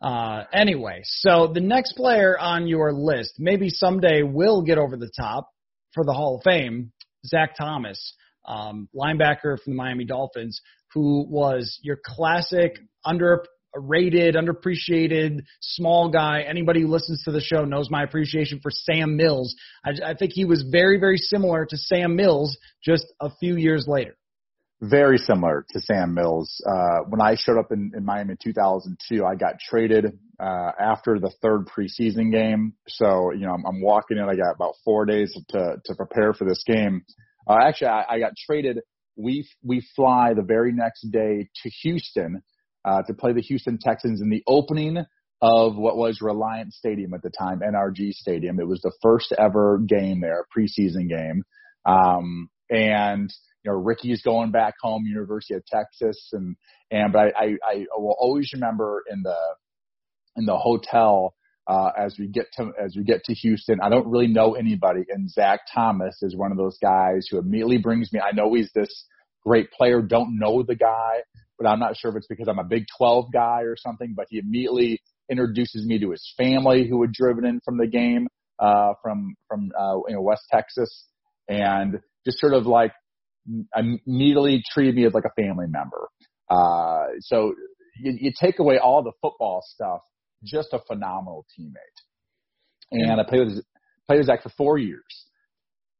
[0.01, 5.11] Uh, anyway, so the next player on your list, maybe someday will get over the
[5.17, 5.49] top
[5.93, 6.91] for the Hall of Fame,
[7.25, 8.13] Zach Thomas,
[8.45, 10.61] um, linebacker from the Miami Dolphins,
[10.93, 13.43] who was your classic under
[13.75, 16.41] rated, underappreciated, small guy.
[16.41, 19.55] Anybody who listens to the show knows my appreciation for Sam Mills.
[19.83, 23.85] I, I think he was very, very similar to Sam Mills just a few years
[23.87, 24.15] later
[24.81, 26.61] very similar to Sam Mills.
[26.67, 31.19] Uh, when I showed up in, in Miami in 2002, I got traded uh, after
[31.19, 32.73] the third preseason game.
[32.87, 34.23] So, you know, I'm, I'm walking in.
[34.23, 37.03] I got about four days to to prepare for this game.
[37.47, 38.79] Uh, actually, I, I got traded.
[39.15, 42.43] We we fly the very next day to Houston
[42.85, 44.97] uh, to play the Houston Texans in the opening
[45.41, 48.59] of what was Reliant Stadium at the time, NRG Stadium.
[48.59, 51.43] It was the first ever game there, preseason game.
[51.85, 56.55] Um, and you know, Ricky's going back home, University of Texas, and
[56.91, 59.37] and but I, I, I will always remember in the
[60.35, 61.33] in the hotel
[61.67, 63.79] uh, as we get to as we get to Houston.
[63.81, 67.77] I don't really know anybody, and Zach Thomas is one of those guys who immediately
[67.77, 68.19] brings me.
[68.19, 69.05] I know he's this
[69.43, 71.21] great player, don't know the guy,
[71.57, 74.13] but I'm not sure if it's because I'm a Big 12 guy or something.
[74.15, 78.27] But he immediately introduces me to his family who had driven in from the game
[78.59, 81.07] uh, from from uh, you know West Texas,
[81.47, 82.91] and just sort of like
[83.75, 86.07] immediately treated me as like a family member.
[86.49, 87.53] Uh, so
[87.99, 90.01] you, you take away all the football stuff,
[90.43, 91.73] just a phenomenal teammate.
[92.91, 93.63] And I played with
[94.07, 95.03] played with Zach for four years.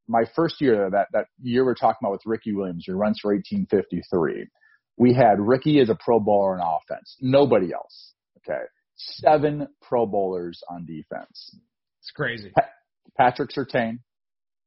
[0.07, 3.33] My first year, that that year we're talking about with Ricky Williams, who runs for
[3.33, 4.47] 1853.
[4.97, 7.17] We had Ricky as a Pro Bowler on offense.
[7.19, 8.13] Nobody else.
[8.37, 8.63] Okay,
[8.95, 11.57] seven Pro Bowlers on defense.
[11.99, 12.51] It's crazy.
[12.55, 12.69] Pa-
[13.17, 13.99] Patrick Surtain,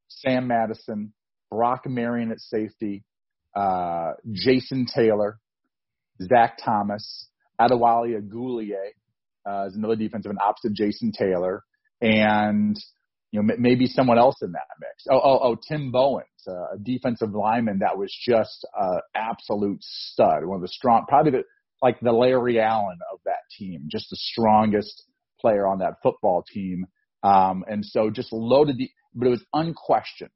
[0.08, 1.12] Sam Madison,
[1.50, 3.04] Brock Marion at safety,
[3.54, 5.38] uh, Jason Taylor,
[6.22, 7.28] Zach Thomas,
[7.60, 8.92] Adewale Ogunleye
[9.48, 11.62] uh, is another defensive and opposite Jason Taylor,
[12.00, 12.76] and
[13.30, 15.04] you know maybe someone else in that mix.
[15.10, 20.44] Oh, oh, oh Tim Bowens, uh, a defensive lineman that was just an absolute stud,
[20.44, 21.42] one of the strong, probably the
[21.82, 25.04] like the Larry Allen of that team, just the strongest
[25.40, 26.86] player on that football team.
[27.22, 30.30] Um, and so just loaded the, but it was unquestioned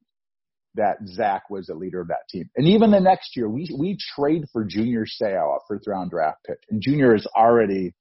[0.74, 2.48] that Zach was a leader of that team.
[2.57, 6.38] And even the next year, we we trade for Junior Seau, a first round draft
[6.46, 7.94] pick, and Junior is already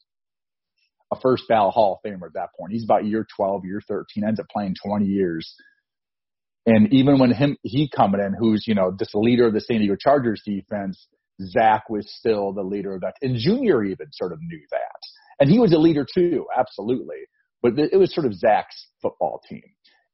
[1.11, 2.71] a first ballot Hall of Famer at that point.
[2.71, 5.53] He's about year 12, year 13, ends up playing 20 years.
[6.65, 9.79] And even when him he coming in, who's you know this leader of the San
[9.79, 11.07] Diego Chargers defense,
[11.41, 14.99] Zach was still the leader of that, and Junior even sort of knew that,
[15.39, 17.15] and he was a leader too, absolutely.
[17.63, 19.63] But it was sort of Zach's football team,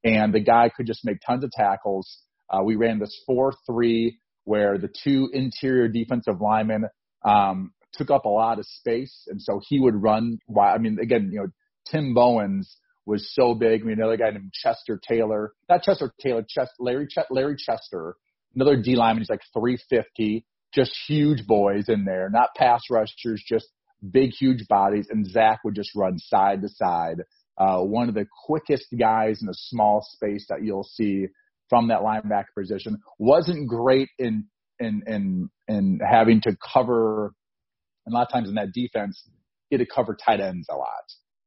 [0.05, 4.77] and the guy could just make tons of tackles uh, we ran this 4-3 where
[4.77, 6.85] the two interior defensive linemen
[7.25, 10.39] um, took up a lot of space, and so he would run.
[10.59, 11.47] I mean, again, you know,
[11.89, 13.81] Tim Bowens was so big.
[13.81, 18.15] I mean, another guy named Chester Taylor, not Chester Taylor, Chest, Larry Ch- Larry Chester,
[18.55, 19.21] another D lineman.
[19.21, 23.67] He's like 350, just huge boys in there, not pass rushers, just
[24.11, 25.07] big, huge bodies.
[25.09, 27.21] And Zach would just run side to side.
[27.57, 31.27] Uh, one of the quickest guys in a small space that you'll see
[31.69, 32.99] from that linebacker position.
[33.17, 34.45] Wasn't great in
[34.79, 37.33] in in in having to cover,
[38.07, 39.21] and a lot of times in that defense,
[39.69, 40.87] he had to cover tight ends a lot.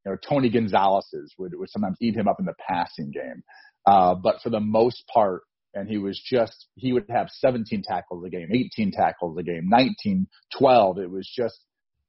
[0.05, 3.43] You know, Tony Gonzalez's would would sometimes eat him up in the passing game.
[3.87, 5.41] Uh, but for the most part,
[5.73, 9.67] and he was just he would have 17 tackles a game, 18 tackles a game,
[9.69, 10.99] 19, 12.
[10.99, 11.59] It was just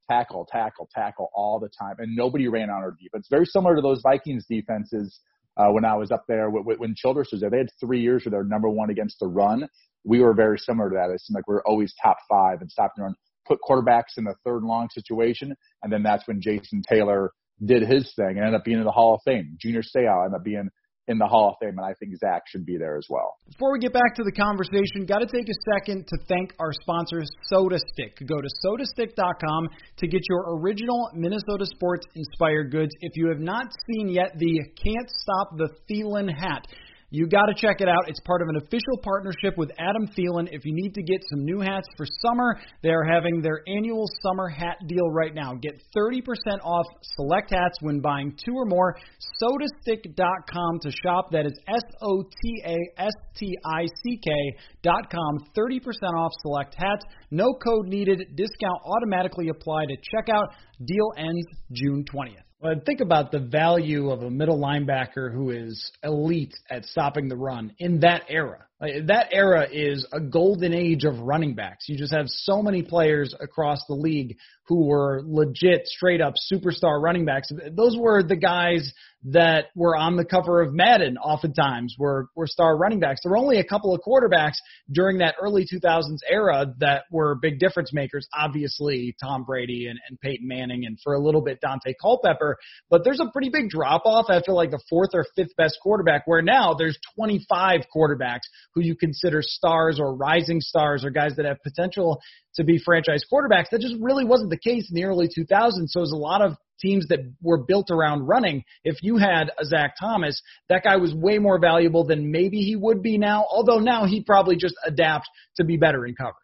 [0.09, 3.27] tackle, tackle, tackle all the time, and nobody ran on our defense.
[3.29, 5.19] Very similar to those Vikings defenses
[5.57, 7.49] uh, when I was up there when Childress was there.
[7.49, 9.67] They had three years where they were number one against the run.
[10.03, 11.11] We were very similar to that.
[11.11, 14.23] It seemed like we were always top five and stopping the run, put quarterbacks in
[14.23, 17.31] the third and long situation, and then that's when Jason Taylor
[17.63, 19.57] did his thing and ended up being in the Hall of Fame.
[19.61, 20.69] Junior Seau ended up being
[21.07, 23.35] in the Hall of Fame, and I think Zach should be there as well.
[23.51, 26.71] Before we get back to the conversation, got to take a second to thank our
[26.81, 28.17] sponsors, Soda Stick.
[28.25, 32.91] Go to sotastick.com to get your original Minnesota sports inspired goods.
[33.01, 36.67] If you have not seen yet the Can't Stop the Thielen hat,
[37.13, 38.09] you got to check it out.
[38.09, 40.49] It's part of an official partnership with Adam Thielen.
[40.51, 44.05] If you need to get some new hats for summer, they are having their annual
[44.23, 45.53] summer hat deal right now.
[45.61, 46.23] Get 30%
[46.63, 48.97] off select hats when buying two or more.
[49.39, 51.29] Sotastick.com to shop.
[51.31, 55.37] That is S O T A S T I C K.com.
[55.55, 55.81] 30%
[56.17, 57.05] off select hats.
[57.29, 58.23] No code needed.
[58.35, 60.47] Discount automatically applied at checkout.
[60.83, 62.52] Deal ends June 20th.
[62.63, 67.35] Well, think about the value of a middle linebacker who is elite at stopping the
[67.35, 68.65] run in that era.
[68.79, 71.89] That era is a golden age of running backs.
[71.89, 77.01] You just have so many players across the league who were legit, straight up superstar
[77.01, 77.49] running backs.
[77.71, 78.93] Those were the guys
[79.25, 83.21] that were on the cover of Madden oftentimes were, were star running backs.
[83.23, 84.55] There were only a couple of quarterbacks
[84.91, 88.27] during that early 2000s era that were big difference makers.
[88.37, 92.57] Obviously, Tom Brady and, and Peyton Manning, and for a little bit, Daunte Culpepper.
[92.89, 96.23] But there's a pretty big drop off after like the fourth or fifth best quarterback,
[96.25, 101.45] where now there's 25 quarterbacks who you consider stars or rising stars or guys that
[101.45, 102.19] have potential
[102.55, 103.69] to be franchise quarterbacks.
[103.71, 105.87] That just really wasn't the case in the early 2000s.
[105.87, 108.63] So it was a lot of teams that were built around running.
[108.83, 112.75] If you had a Zach Thomas, that guy was way more valuable than maybe he
[112.75, 116.37] would be now, although now he'd probably just adapt to be better in coverage.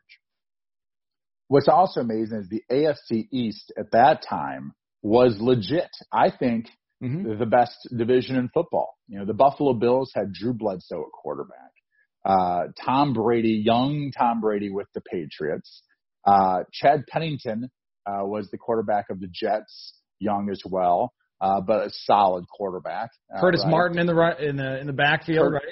[1.47, 5.89] What's also amazing is the AFC East at that time was legit.
[6.13, 6.67] I think
[7.03, 7.39] mm-hmm.
[7.39, 8.95] the best division in football.
[9.07, 11.71] You know, the Buffalo Bills had Drew Bledsoe at quarterback.
[12.23, 15.81] Uh, Tom Brady, young Tom Brady with the Patriots.
[16.25, 17.69] Uh, Chad Pennington
[18.05, 23.09] uh, was the quarterback of the Jets young as well, uh, but a solid quarterback.
[23.33, 23.71] Uh, Curtis right?
[23.71, 25.63] Martin in the in the in the backfield, right?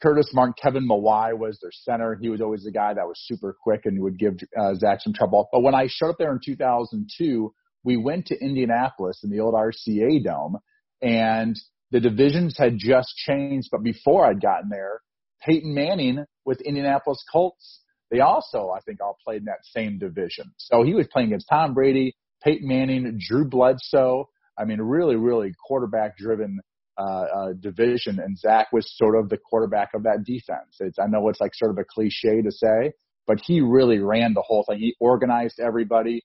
[0.00, 2.16] Curtis Martin, Kevin Mawae was their center.
[2.20, 5.12] He was always the guy that was super quick and would give uh, Zach some
[5.12, 5.48] trouble.
[5.52, 9.54] But when I showed up there in 2002, we went to Indianapolis in the old
[9.54, 10.58] RCA Dome,
[11.02, 11.56] and
[11.90, 13.68] the divisions had just changed.
[13.70, 15.00] But before I'd gotten there,
[15.44, 17.80] Peyton Manning with Indianapolis Colts,
[18.14, 20.52] they also, I think, all played in that same division.
[20.56, 24.28] So he was playing against Tom Brady, Peyton Manning, Drew Bledsoe.
[24.56, 26.60] I mean, really, really quarterback driven
[26.96, 30.76] uh, uh, division, and Zach was sort of the quarterback of that defense.
[30.78, 32.92] It's, I know it's like sort of a cliche to say,
[33.26, 34.78] but he really ran the whole thing.
[34.78, 36.22] He organized everybody.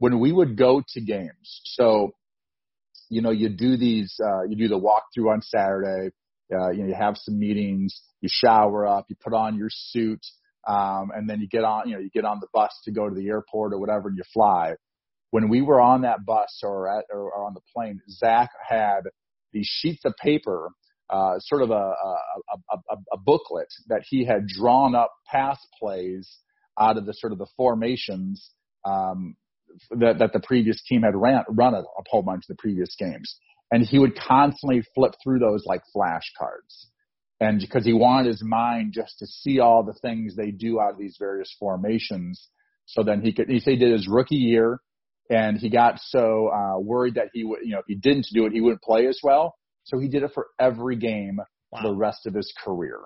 [0.00, 2.12] When we would go to games, so
[3.08, 6.10] you know, you do these, uh, you do the walkthrough on Saturday.
[6.52, 10.20] Uh, you know, you have some meetings, you shower up, you put on your suit,
[10.66, 13.08] um, and then you get on, you know, you get on the bus to go
[13.08, 14.74] to the airport or whatever, and you fly
[15.30, 19.02] when we were on that bus or, at, or, or on the plane, Zach had
[19.52, 20.70] these sheets of paper,
[21.08, 26.38] uh, sort of a, a, a, a booklet that he had drawn up pass plays
[26.78, 28.50] out of the sort of the formations
[28.84, 29.36] um,
[29.90, 32.94] that, that the previous team had ran, run a, a whole bunch of the previous
[32.96, 33.36] games.
[33.72, 36.86] And he would constantly flip through those like flashcards.
[37.40, 40.92] And because he wanted his mind just to see all the things they do out
[40.92, 42.48] of these various formations.
[42.86, 44.80] So then he could, he said he did his rookie year
[45.30, 48.44] and he got so uh, worried that he would, you know, if he didn't do
[48.46, 49.54] it, he wouldn't play as well.
[49.84, 51.38] So he did it for every game
[51.72, 51.80] wow.
[51.82, 53.00] the rest of his career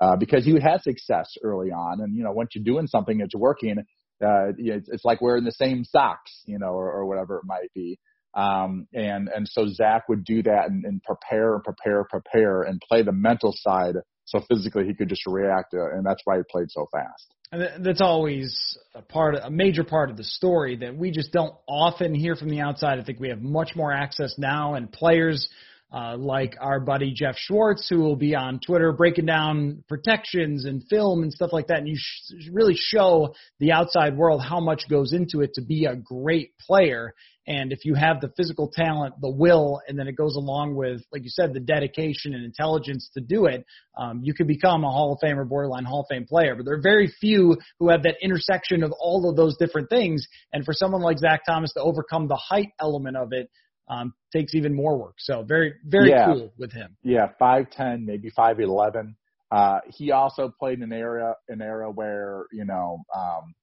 [0.00, 3.34] uh, because he had success early on, and you know, once you're doing something that's
[3.34, 3.78] working,
[4.24, 7.72] uh, it's, it's like wearing the same socks, you know, or, or whatever it might
[7.74, 7.98] be.
[8.36, 12.80] Um, and and so Zach would do that and, and prepare and prepare, prepare, and
[12.86, 13.94] play the mental side
[14.26, 17.32] so physically he could just react, uh, and that's why he played so fast.
[17.52, 21.54] And that's always a part, a major part of the story that we just don't
[21.68, 22.98] often hear from the outside.
[22.98, 25.48] I think we have much more access now, and players
[25.92, 30.82] uh, like our buddy Geoff Schwartz, who will be on Twitter breaking down protections and
[30.90, 31.78] film and stuff like that.
[31.78, 35.84] And you sh- really show the outside world how much goes into it to be
[35.84, 37.14] a great player.
[37.48, 41.02] And if you have the physical talent, the will, and then it goes along with,
[41.12, 43.64] like you said, the dedication and intelligence to do it,
[43.96, 46.56] um, you could become a Hall of Fame or borderline Hall of Fame player.
[46.56, 50.26] But there are very few who have that intersection of all of those different things.
[50.52, 53.48] And for someone like Zach Thomas to overcome the height element of it,
[53.88, 55.14] um, takes even more work.
[55.18, 56.26] So very, very yeah.
[56.26, 56.96] cool with him.
[57.02, 59.16] Yeah, five ten, maybe five eleven.
[59.50, 63.54] Uh, he also played in an era, an era where you know um,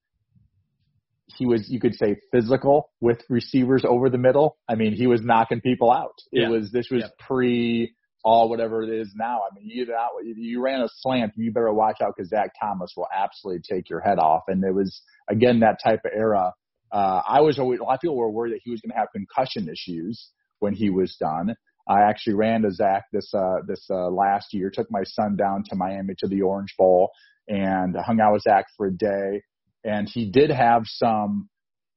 [1.38, 4.58] he was, you could say, physical with receivers over the middle.
[4.68, 6.16] I mean, he was knocking people out.
[6.32, 6.50] It yeah.
[6.50, 7.26] was this was yeah.
[7.28, 9.40] pre all whatever it is now.
[9.40, 12.94] I mean, you out, you ran a slant, you better watch out because Zach Thomas
[12.96, 14.44] will absolutely take your head off.
[14.48, 16.54] And it was again that type of era.
[16.94, 18.98] Uh, I was always a lot of people were worried that he was going to
[18.98, 20.30] have concussion issues
[20.60, 21.56] when he was done.
[21.90, 24.70] I actually ran to Zach this uh, this uh, last year.
[24.70, 27.10] Took my son down to Miami to the Orange Bowl
[27.50, 29.42] and hung out with Zach for a day
[29.84, 31.50] and he did have some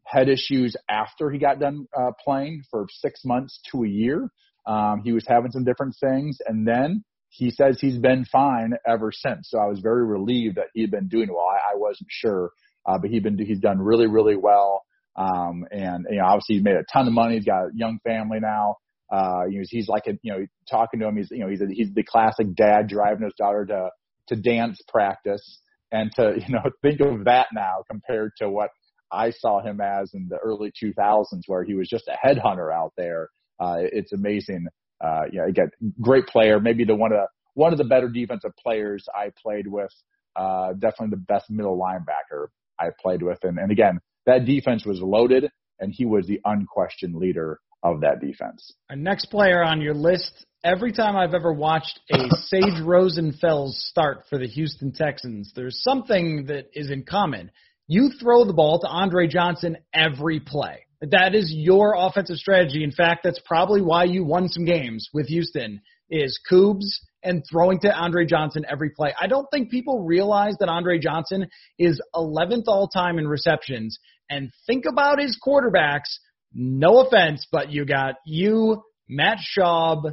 [0.05, 4.29] head issues after he got done uh, playing for six months to a year.
[4.67, 9.13] Um, he was having some different things, and then he says he's been fine ever
[9.13, 9.49] since.
[9.51, 11.47] So I was very relieved that he had been doing well.
[11.47, 12.51] I, I wasn't sure,
[12.85, 14.83] uh, but he'd been he's done really really well.
[15.17, 17.37] Um, and you know, obviously he's made a ton of money.
[17.37, 18.77] He's got a young family now.
[19.13, 21.17] Uh, you know, he's like a, you know, talking to him.
[21.17, 23.91] He's, you know, he's a, he's the classic dad driving his daughter to
[24.29, 25.61] to dance practice
[25.93, 28.71] and to you know think of that now compared to what
[29.13, 32.93] I saw him as in the early 2000s, where he was just a headhunter out
[32.97, 33.29] there.
[33.61, 34.67] Uh, it's amazing.
[35.03, 38.53] Uh, know, again, great player, maybe the one of the one of the better defensive
[38.63, 39.93] players I played with.
[40.35, 42.49] Uh, definitely the best middle linebacker
[42.79, 47.15] I played with, and and again, That defense was loaded, and he was the unquestioned
[47.15, 48.73] leader of that defense.
[48.91, 50.47] Our next player on your list.
[50.65, 56.47] Every time I've ever watched a Sage Rosenfels start for the Houston Texans, there's something
[56.47, 57.53] that is in common.
[57.87, 60.87] You throw the ball to Andre Johnson every play.
[61.01, 62.83] That is your offensive strategy.
[62.83, 67.81] In fact, that's probably why you won some games with Houston is Kubes and throwing
[67.81, 69.13] to Andre Johnson every play.
[69.21, 71.49] I don't think people realize that Andre Johnson
[71.79, 73.99] is 11th all time in receptions.
[74.31, 76.19] And think about his quarterbacks.
[76.55, 80.13] No offense, but you got you, Matt Schaub,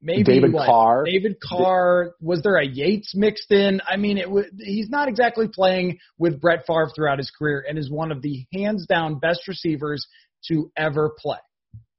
[0.00, 1.04] maybe David what, Carr.
[1.04, 2.12] David Carr.
[2.20, 3.80] Was there a Yates mixed in?
[3.86, 7.76] I mean, it was, he's not exactly playing with Brett Favre throughout his career and
[7.76, 10.06] is one of the hands down best receivers
[10.48, 11.38] to ever play.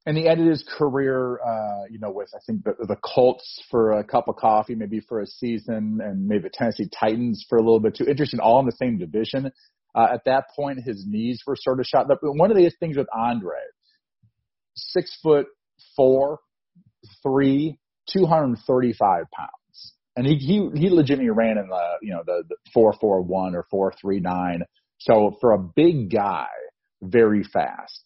[0.05, 3.93] And he ended his career, uh, you know, with I think the, the Colts for
[3.93, 7.61] a cup of coffee, maybe for a season, and maybe the Tennessee Titans for a
[7.61, 8.05] little bit too.
[8.05, 9.51] Interesting, all in the same division.
[9.95, 12.19] Uh, at that point, his knees were sort of shot up.
[12.21, 13.59] One of the things with Andre,
[14.75, 15.47] six foot
[15.95, 16.39] four,
[17.21, 17.79] three,
[18.11, 19.93] two hundred thirty-five pounds.
[20.15, 24.63] And he, he, he legitimately ran in the, you know, the, the 441 or 439.
[24.99, 26.47] So for a big guy,
[27.01, 28.03] very fast.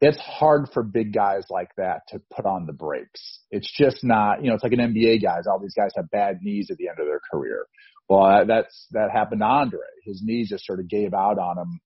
[0.00, 3.40] It's hard for big guys like that to put on the brakes.
[3.50, 5.46] It's just not, you know, it's like an NBA guys.
[5.46, 7.66] All these guys have bad knees at the end of their career.
[8.08, 9.86] Well, that's, that happened to Andre.
[10.04, 11.80] His knees just sort of gave out on him,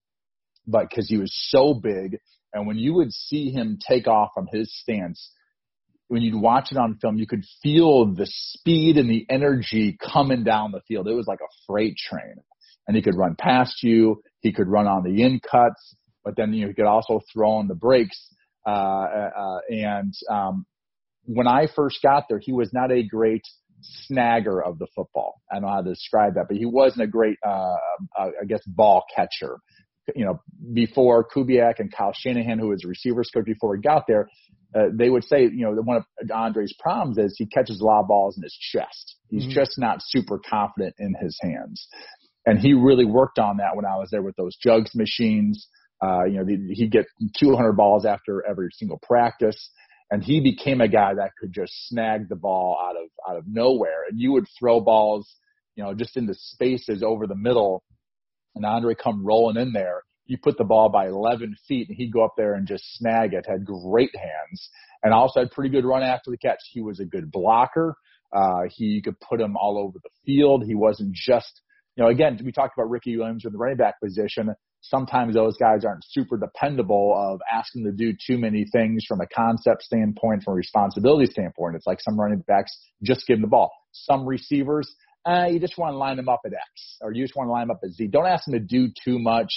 [0.66, 2.18] but cause he was so big.
[2.52, 5.30] And when you would see him take off from his stance,
[6.08, 10.42] when you'd watch it on film, you could feel the speed and the energy coming
[10.42, 11.06] down the field.
[11.06, 12.36] It was like a freight train.
[12.86, 14.22] And he could run past you.
[14.40, 15.94] He could run on the in cuts,
[16.28, 18.28] but then you know, could also throw on the brakes.
[18.66, 20.66] Uh, uh, and um,
[21.24, 23.40] when I first got there, he was not a great
[24.10, 25.40] snagger of the football.
[25.50, 27.76] I don't know how to describe that, but he wasn't a great, uh,
[28.18, 29.56] uh I guess, ball catcher
[30.14, 30.40] you know,
[30.72, 34.28] before Kubiak and Kyle Shanahan, who was a receivers coach before he got there,
[34.74, 36.04] uh, they would say, you know, one of
[36.34, 39.16] Andre's problems is he catches a lot of balls in his chest.
[39.28, 39.52] He's mm-hmm.
[39.52, 41.86] just not super confident in his hands.
[42.48, 45.68] And he really worked on that when I was there with those jugs machines.
[46.02, 47.06] Uh, you know, he'd get
[47.38, 49.70] 200 balls after every single practice.
[50.10, 53.44] And he became a guy that could just snag the ball out of, out of
[53.46, 54.04] nowhere.
[54.08, 55.28] And you would throw balls,
[55.76, 57.82] you know, just into spaces over the middle
[58.58, 60.02] and Andre come rolling in there.
[60.24, 63.32] He put the ball by 11 feet and he'd go up there and just snag
[63.32, 63.46] it.
[63.48, 64.68] Had great hands
[65.02, 66.58] and also had pretty good run after the catch.
[66.70, 67.96] He was a good blocker.
[68.34, 70.64] Uh, he could put him all over the field.
[70.66, 71.62] He wasn't just,
[72.04, 74.54] know, again, we talked about Ricky Williams in the running back position.
[74.80, 79.26] Sometimes those guys aren't super dependable of asking to do too many things from a
[79.26, 81.74] concept standpoint, from a responsibility standpoint.
[81.74, 83.72] It's like some running backs just give them the ball.
[83.92, 84.94] Some receivers,
[85.26, 87.52] uh, you just want to line them up at X or you just want to
[87.52, 88.06] line them up at Z.
[88.06, 89.50] Don't ask them to do too much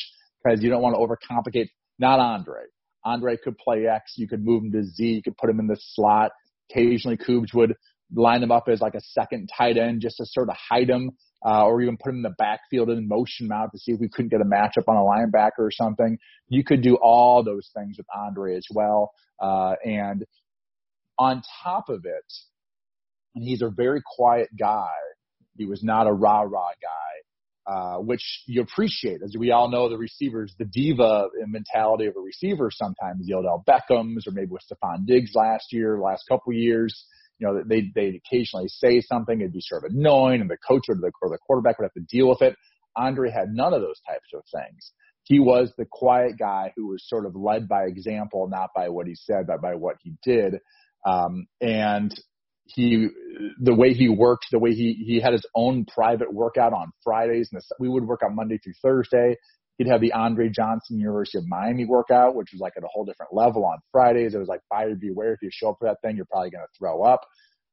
[0.44, 1.68] because you don't want to overcomplicate.
[2.00, 2.62] Not Andre.
[3.06, 4.14] Andre could play X.
[4.18, 5.04] You could move him to Z.
[5.04, 6.32] You could put him in the slot.
[6.72, 7.76] Occasionally, Kubes would
[8.14, 11.12] line him up as like a second tight end just to sort of hide him,
[11.46, 14.00] uh, or even put him in the backfield and motion him out to see if
[14.00, 16.18] we couldn't get a matchup on a linebacker or something.
[16.50, 19.12] You could do all those things with Andre as well.
[19.40, 20.26] Uh, and
[21.18, 22.34] on top of it,
[23.36, 24.90] and he's a very quiet guy
[25.58, 29.22] he was not a rah rah guy, uh, which you appreciate.
[29.24, 33.64] As we all know, the receivers, the diva mentality of a receiver sometimes, the Odell
[33.68, 37.06] Beckhams or maybe with Stefon Diggs last year, last couple years.
[37.42, 40.84] You know, they they occasionally say something, it'd be sort of annoying, and the coach
[40.88, 42.56] or the, or the quarterback would have to deal with it.
[42.96, 44.92] Andre had none of those types of things.
[45.24, 49.08] He was the quiet guy who was sort of led by example, not by what
[49.08, 50.60] he said, but by what he did.
[51.06, 52.14] Um, and
[52.66, 53.08] he
[53.60, 57.50] the way he worked, the way he he had his own private workout on Fridays,
[57.52, 59.36] and the, we would work on Monday through Thursday.
[59.82, 63.04] He'd have the Andre Johnson University of Miami workout, which was like at a whole
[63.04, 64.36] different level on Fridays.
[64.36, 65.34] It was like buyer beware.
[65.34, 67.22] If you show up for that thing, you're probably going to throw up.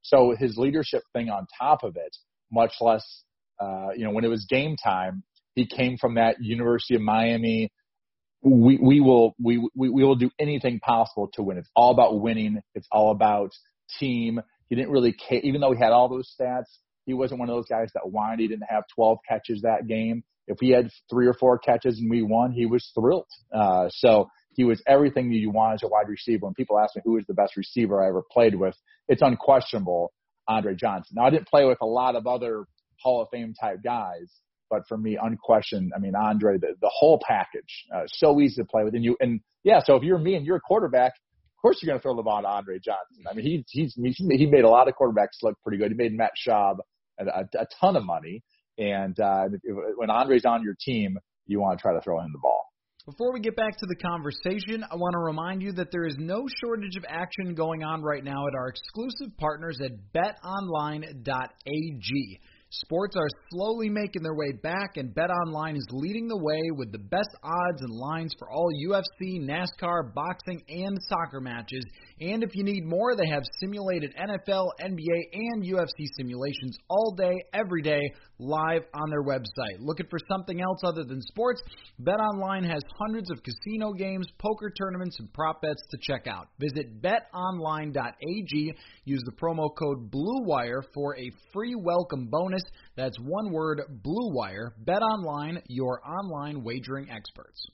[0.01, 2.17] So his leadership thing on top of it,
[2.51, 3.05] much less,
[3.61, 5.23] uh, you know, when it was game time,
[5.55, 7.71] he came from that University of Miami.
[8.41, 11.59] We we will we we, we will do anything possible to win.
[11.59, 12.63] It's all about winning.
[12.75, 13.51] It's all about
[14.01, 14.41] team.
[14.71, 16.79] He didn't really care, even though he had all those stats.
[17.05, 18.41] He wasn't one of those guys that whined.
[18.41, 20.25] He didn't have 12 catches that game.
[20.49, 23.27] If he had three or four catches and we won, he was thrilled.
[23.55, 26.47] Uh, so he was everything that you want as a wide receiver.
[26.47, 28.75] When people ask me who is the best receiver I ever played with,
[29.07, 30.13] it's unquestionable
[30.49, 31.15] Andre Johnson.
[31.17, 32.65] Now I didn't play with a lot of other
[33.01, 34.33] Hall of Fame type guys,
[34.71, 35.93] but for me, unquestioned.
[35.95, 38.95] I mean, Andre, the, the whole package, uh, so easy to play with.
[38.95, 41.89] And you, and yeah, so if you're me and you're a quarterback, of course you're
[41.89, 43.25] going to throw the ball to Andre Johnson.
[43.31, 45.91] I mean, he, he's, he's, he made a lot of quarterbacks look pretty good.
[45.91, 46.79] He made Matt Schaub
[47.19, 48.43] a, a, a ton of money.
[48.79, 49.49] And, uh,
[49.97, 52.65] when Andre's on your team, you want to try to throw him the ball.
[53.07, 56.17] Before we get back to the conversation, I want to remind you that there is
[56.19, 61.15] no shortage of action going on right now at our exclusive partners at betonline.ag.
[62.71, 66.99] Sports are slowly making their way back, and BetOnline is leading the way with the
[66.99, 71.83] best odds and lines for all UFC, NASCAR, boxing, and soccer matches.
[72.21, 77.33] And if you need more, they have simulated NFL, NBA, and UFC simulations all day,
[77.55, 78.03] every day,
[78.39, 79.79] live on their website.
[79.79, 81.63] Looking for something else other than sports?
[82.03, 86.49] BetOnline has hundreds of casino games, poker tournaments, and prop bets to check out.
[86.59, 88.75] Visit betonline.ag.
[89.05, 92.58] Use the promo code BLUEWIRE for a free welcome bonus.
[92.97, 94.75] That's one word, Blue Wire.
[94.79, 97.67] Bet online, your online wagering experts.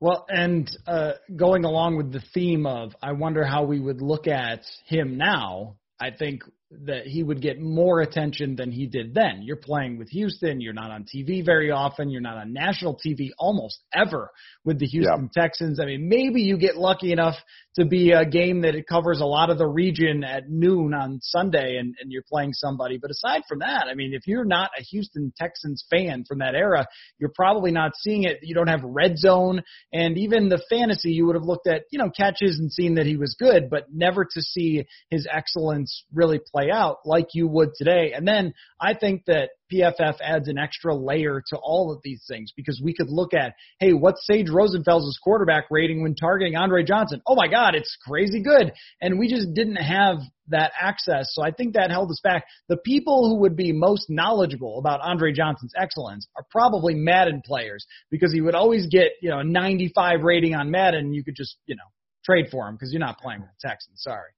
[0.00, 4.26] Well, and uh, going along with the theme of, I wonder how we would look
[4.26, 5.76] at him now.
[6.00, 9.42] I think that he would get more attention than he did then.
[9.42, 10.60] You're playing with Houston.
[10.60, 12.10] You're not on TV very often.
[12.10, 14.30] You're not on national TV almost ever
[14.64, 15.42] with the Houston yeah.
[15.42, 15.78] Texans.
[15.78, 17.36] I mean, maybe you get lucky enough
[17.76, 21.18] to be a game that it covers a lot of the region at noon on
[21.20, 22.98] Sunday and, and you're playing somebody.
[22.98, 26.54] But aside from that, I mean, if you're not a Houston Texans fan from that
[26.54, 26.86] era,
[27.18, 28.38] you're probably not seeing it.
[28.42, 29.62] You don't have red zone
[29.92, 33.06] and even the fantasy, you would have looked at, you know, catches and seen that
[33.06, 37.70] he was good, but never to see his excellence really play out like you would
[37.76, 38.12] today.
[38.14, 42.52] And then I think that PFF adds an extra layer to all of these things
[42.54, 47.22] because we could look at, hey, what's Sage Rosenfels' quarterback rating when targeting Andre Johnson?
[47.26, 48.72] Oh my God, it's crazy good.
[49.00, 51.28] And we just didn't have that access.
[51.30, 52.44] So I think that held us back.
[52.68, 57.86] The people who would be most knowledgeable about Andre Johnson's excellence are probably Madden players
[58.10, 61.14] because he would always get, you know, a 95 rating on Madden.
[61.14, 61.82] You could just, you know,
[62.24, 64.02] trade for him because you're not playing with the Texans.
[64.02, 64.30] Sorry.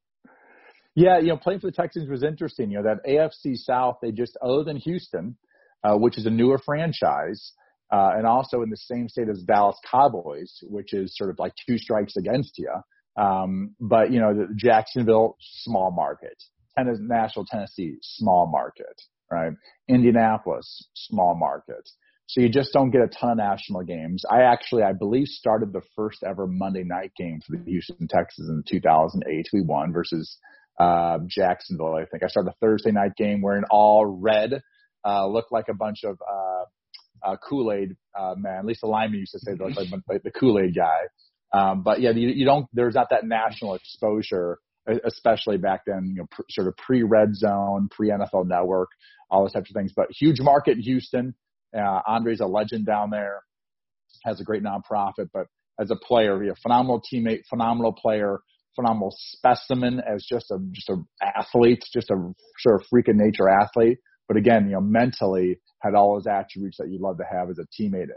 [0.97, 2.71] Yeah, you know, playing for the Texans was interesting.
[2.71, 5.37] You know, that AFC South, they just, other than Houston,
[5.85, 7.53] uh, which is a newer franchise,
[7.93, 11.53] uh, and also in the same state as Dallas Cowboys, which is sort of like
[11.69, 12.73] two strikes against you.
[13.23, 16.43] Um, but, you know, the Jacksonville, small market.
[16.77, 19.53] Tennessee, Nashville, Tennessee, small market, right?
[19.89, 21.89] Indianapolis, small market.
[22.29, 24.25] So you just don't get a ton of national games.
[24.31, 28.49] I actually, I believe, started the first ever Monday night game for the Houston Texans
[28.49, 29.47] in 2008.
[29.53, 30.39] We won versus
[30.79, 31.95] uh, Jacksonville.
[31.95, 34.63] I think I started the Thursday night game wearing all red,
[35.05, 38.59] uh, looked like a bunch of uh, uh, Kool Aid uh, man.
[38.59, 41.01] At least the lineman used to say like, like, like the Kool Aid guy.
[41.53, 42.67] Um, but yeah, you, you don't.
[42.73, 44.59] There's not that national exposure,
[45.05, 46.13] especially back then.
[46.15, 48.91] You know, pr- sort of pre red zone, pre NFL Network,
[49.31, 49.93] all those types of things.
[49.95, 51.35] But huge market in Houston.
[51.77, 53.43] Uh, Andre's a legend down there.
[54.25, 55.47] Has a great nonprofit, but
[55.79, 58.41] as a player, he a phenomenal teammate, phenomenal player
[58.77, 63.49] phenomenal specimen as just a just a athlete, just a sort of freak of nature
[63.49, 63.99] athlete.
[64.29, 67.59] But again, you know, mentally had all those attributes that you'd love to have as
[67.59, 68.09] a teammate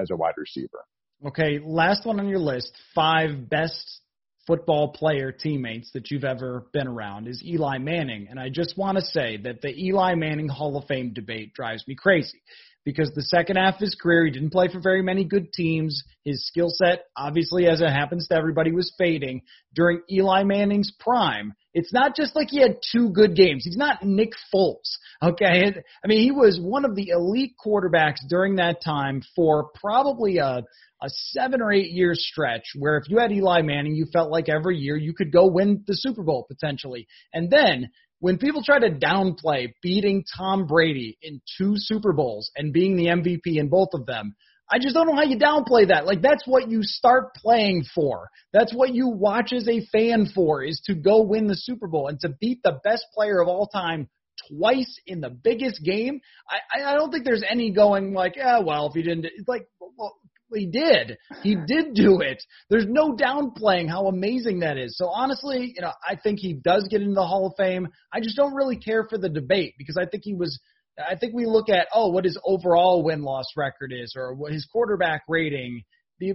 [0.00, 0.84] as a wide receiver.
[1.26, 4.00] Okay, last one on your list, five best
[4.46, 8.26] football player teammates that you've ever been around is Eli Manning.
[8.28, 11.86] And I just want to say that the Eli Manning Hall of Fame debate drives
[11.86, 12.40] me crazy
[12.84, 16.02] because the second half of his career, he didn't play for very many good teams.
[16.24, 19.42] His skill set, obviously, as it happens to everybody, was fading.
[19.74, 23.64] During Eli Manning's prime, it's not just like he had two good games.
[23.64, 25.74] He's not Nick Foles, okay?
[26.04, 30.62] I mean, he was one of the elite quarterbacks during that time for probably a,
[31.02, 34.48] a seven or eight year stretch where if you had Eli Manning, you felt like
[34.48, 37.06] every year you could go win the Super Bowl potentially.
[37.32, 37.90] And then
[38.22, 43.06] when people try to downplay beating Tom Brady in two Super Bowls and being the
[43.06, 44.36] MVP in both of them,
[44.70, 46.06] I just don't know how you downplay that.
[46.06, 48.28] Like that's what you start playing for.
[48.52, 52.06] That's what you watch as a fan for is to go win the Super Bowl
[52.06, 54.08] and to beat the best player of all time
[54.48, 56.20] twice in the biggest game.
[56.48, 59.66] I I don't think there's any going like, yeah, well, if you didn't, it's like,
[59.98, 60.14] well,
[60.54, 61.18] he did.
[61.42, 62.42] He did do it.
[62.70, 64.96] There's no downplaying how amazing that is.
[64.96, 67.88] So honestly, you know, I think he does get into the Hall of Fame.
[68.12, 70.58] I just don't really care for the debate because I think he was
[70.98, 74.52] I think we look at oh what his overall win loss record is or what
[74.52, 75.82] his quarterback rating.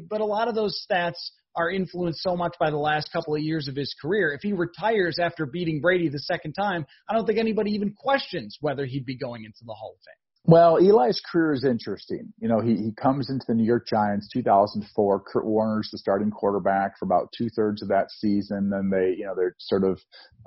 [0.10, 3.42] But a lot of those stats are influenced so much by the last couple of
[3.42, 4.34] years of his career.
[4.34, 8.58] If he retires after beating Brady the second time, I don't think anybody even questions
[8.62, 10.27] whether he'd be going into the Hall of Fame.
[10.50, 12.32] Well, Eli's career is interesting.
[12.40, 15.20] You know, he, he comes into the New York Giants 2004.
[15.20, 18.70] Kurt Warner's the starting quarterback for about two thirds of that season.
[18.70, 20.00] Then they, you know, they're sort of,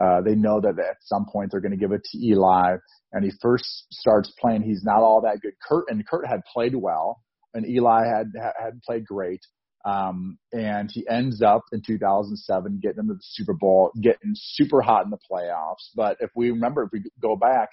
[0.03, 2.77] uh, they know that at some point they're going to give it to Eli.
[3.13, 4.63] And he first starts playing.
[4.63, 5.53] He's not all that good.
[5.69, 7.21] Kurt and Kurt had played well,
[7.53, 9.41] and Eli had had played great.
[9.85, 15.05] Um, and he ends up in 2007 getting into the Super Bowl, getting super hot
[15.05, 15.91] in the playoffs.
[15.95, 17.69] But if we remember, if we go back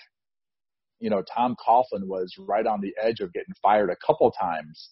[1.00, 4.90] you know, Tom Coughlin was right on the edge of getting fired a couple times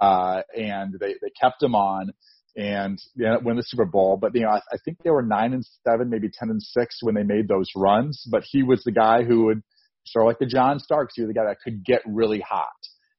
[0.00, 2.12] uh, and they they kept him on
[2.56, 4.16] and they win the Super Bowl.
[4.16, 6.98] But you know, I, I think they were nine and seven, maybe ten and six
[7.02, 8.24] when they made those runs.
[8.30, 9.62] But he was the guy who would
[10.06, 11.14] sort of like the John Starks.
[11.16, 12.68] He was the guy that could get really hot,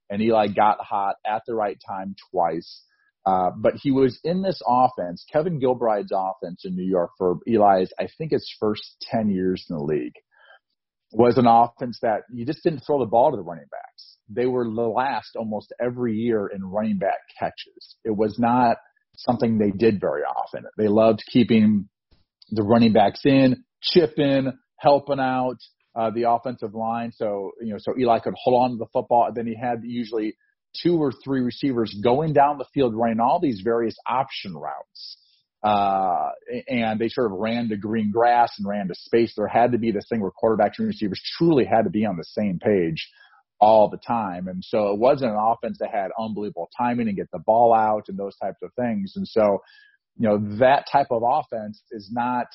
[0.10, 2.82] and Eli got hot at the right time twice.
[3.26, 7.92] Uh, but he was in this offense, Kevin Gilbride's offense in New York for Eli's,
[8.00, 10.14] I think his first 10 years in the league
[11.12, 14.18] was an offense that you just didn't throw the ball to the running backs.
[14.30, 17.96] They were the last almost every year in running back catches.
[18.04, 18.78] It was not
[19.18, 20.64] something they did very often.
[20.78, 21.88] They loved keeping
[22.50, 25.58] the running backs in, chipping, helping out
[25.96, 27.12] uh, the offensive line.
[27.12, 29.28] So, you know, so Eli could hold on to the football.
[29.28, 30.36] And then he had usually
[30.84, 35.18] two or three receivers going down the field running all these various option routes.
[35.66, 36.30] Uh,
[36.68, 39.34] and they sort of ran to green grass and ran to space.
[39.36, 42.18] There had to be this thing where quarterbacks and receivers truly had to be on
[42.18, 43.10] the same page
[43.60, 44.48] all the time.
[44.48, 48.10] And so it wasn't an offense that had unbelievable timing and get the ball out
[48.10, 49.14] and those types of things.
[49.16, 49.64] And so,
[50.18, 52.46] you know, that type of offense is not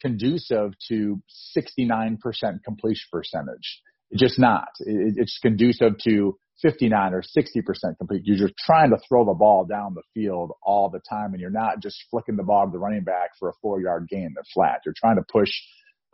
[0.00, 1.20] conducive to
[1.56, 2.18] 69%
[2.64, 3.82] completion percentage.
[4.14, 4.68] Just not.
[4.78, 8.22] It's conducive to 59 or 60% complete.
[8.24, 11.80] You're trying to throw the ball down the field all the time, and you're not
[11.80, 14.80] just flicking the ball to the running back for a four yard gain that's flat.
[14.84, 15.50] You're trying to push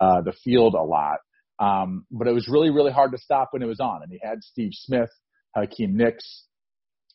[0.00, 1.18] uh, the field a lot.
[1.58, 4.02] Um, but it was really, really hard to stop when it was on.
[4.02, 5.10] And he had Steve Smith,
[5.54, 6.44] Hakeem Nicks,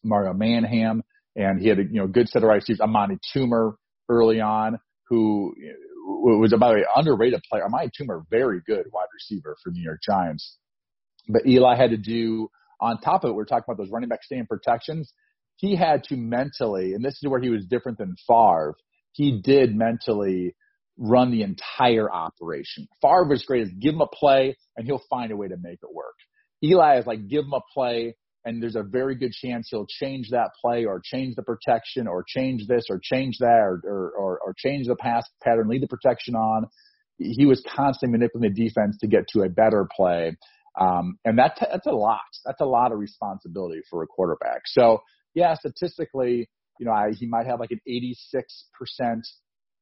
[0.03, 1.03] Mario Manningham,
[1.35, 2.79] and he had a you know good set of receivers.
[2.79, 3.73] Amani Toomer
[4.09, 5.53] early on, who
[6.05, 7.65] was by the way underrated player.
[7.65, 10.57] Amani Toomer, very good wide receiver for New York Giants.
[11.27, 12.49] But Eli had to do
[12.79, 15.13] on top of it, we're talking about those running back stand protections.
[15.55, 18.75] He had to mentally, and this is where he was different than Favre.
[19.13, 20.55] He did mentally
[20.97, 22.87] run the entire operation.
[23.01, 25.79] Favre was great as give him a play and he'll find a way to make
[25.83, 26.15] it work.
[26.63, 28.15] Eli is like give him a play
[28.45, 32.23] and there's a very good chance he'll change that play or change the protection or
[32.27, 35.87] change this or change that or, or, or, or change the pass pattern, lead the
[35.87, 36.65] protection on.
[37.19, 40.35] He was constantly manipulating the defense to get to a better play.
[40.79, 42.19] Um, and that, that's a lot.
[42.45, 44.61] That's a lot of responsibility for a quarterback.
[44.65, 45.01] So
[45.33, 46.49] yeah, statistically,
[46.79, 49.21] you know, I, he might have like an 86%,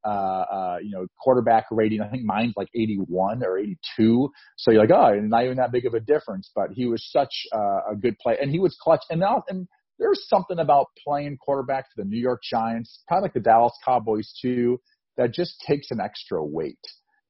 [0.05, 2.01] uh, uh, you know, quarterback rating.
[2.01, 4.29] I think mine's like 81 or 82.
[4.57, 7.33] So you're like, oh, not even that big of a difference, but he was such
[7.53, 9.01] uh, a good play and he was clutch.
[9.09, 9.67] And now, and
[9.99, 14.31] there's something about playing quarterback for the New York Giants, probably like the Dallas Cowboys
[14.41, 14.79] too,
[15.17, 16.79] that just takes an extra weight.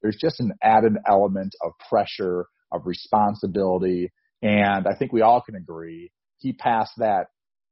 [0.02, 4.12] There's just an added element of pressure of responsibility.
[4.42, 7.28] And I think we all can agree he passed that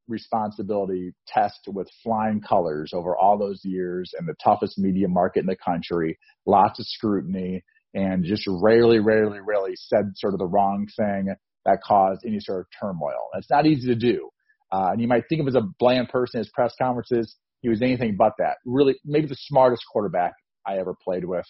[0.07, 5.45] responsibility test with flying colors over all those years and the toughest media market in
[5.45, 7.63] the country, lots of scrutiny,
[7.93, 11.33] and just rarely, rarely, rarely said sort of the wrong thing
[11.65, 13.29] that caused any sort of turmoil.
[13.35, 14.29] It's not easy to do.
[14.71, 17.35] Uh, and you might think of him as a bland person at his press conferences.
[17.61, 18.57] He was anything but that.
[18.65, 20.33] Really, maybe the smartest quarterback
[20.65, 21.45] I ever played with.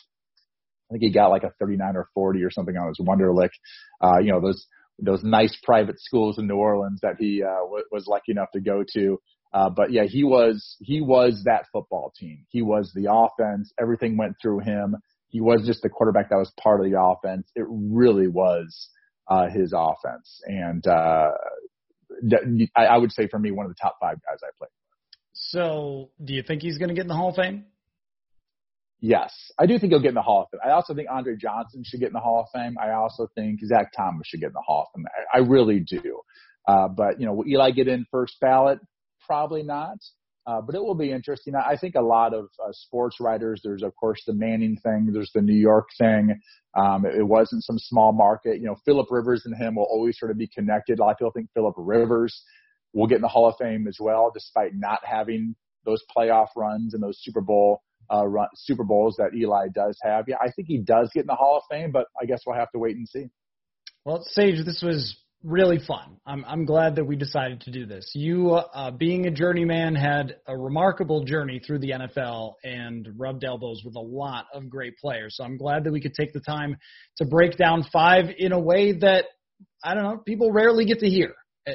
[0.93, 3.49] I think he got like a 39 or 40 or something on his Wonderlic.
[3.99, 4.67] Uh, you know, those,
[4.99, 8.59] those nice private schools in New Orleans that he, uh, w- was lucky enough to
[8.59, 9.19] go to.
[9.53, 12.45] Uh, but yeah, he was, he was that football team.
[12.49, 13.73] He was the offense.
[13.81, 14.95] Everything went through him.
[15.29, 17.49] He was just the quarterback that was part of the offense.
[17.55, 18.89] It really was,
[19.27, 20.41] uh, his offense.
[20.45, 21.29] And, uh,
[22.75, 24.69] I would say for me, one of the top five guys I played.
[25.33, 27.65] So do you think he's going to get in the Hall of Fame?
[29.05, 30.61] Yes, I do think he'll get in the Hall of Fame.
[30.65, 32.77] I also think Andre Johnson should get in the Hall of Fame.
[32.81, 35.05] I also think Zach Thomas should get in the Hall of Fame.
[35.33, 36.21] I, I really do.
[36.69, 38.79] Uh, but you know, will Eli get in first ballot?
[39.27, 39.97] Probably not.
[40.47, 41.53] Uh, but it will be interesting.
[41.53, 45.31] I think a lot of uh, sports writers, there's of course the Manning thing, there's
[45.35, 46.39] the New York thing.
[46.73, 48.61] Um, it, it wasn't some small market.
[48.61, 50.99] You know, Philip Rivers and him will always sort of be connected.
[50.99, 52.41] A lot of people think Philip Rivers
[52.93, 56.93] will get in the Hall of Fame as well, despite not having those playoff runs
[56.93, 57.81] and those Super Bowl
[58.11, 60.25] uh, run, Super Bowls that Eli does have.
[60.27, 62.55] Yeah, I think he does get in the Hall of Fame, but I guess we'll
[62.55, 63.29] have to wait and see.
[64.05, 66.17] Well, Sage, this was really fun.
[66.25, 68.11] I'm I'm glad that we decided to do this.
[68.13, 73.81] You, uh, being a journeyman, had a remarkable journey through the NFL and rubbed elbows
[73.83, 75.35] with a lot of great players.
[75.37, 76.77] So I'm glad that we could take the time
[77.17, 79.25] to break down five in a way that
[79.83, 81.33] I don't know people rarely get to hear.
[81.65, 81.71] Uh,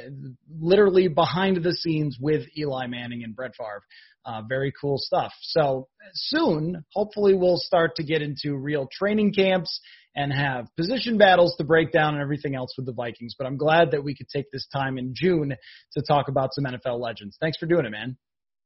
[0.61, 3.83] literally behind the scenes with Eli Manning and Brett Favre.
[4.29, 5.33] Uh, very cool stuff.
[5.41, 9.81] So soon, hopefully, we'll start to get into real training camps
[10.15, 13.35] and have position battles to break down and everything else with the Vikings.
[13.39, 15.55] But I'm glad that we could take this time in June
[15.95, 17.39] to talk about some NFL legends.
[17.41, 18.19] Thanks for doing it, man.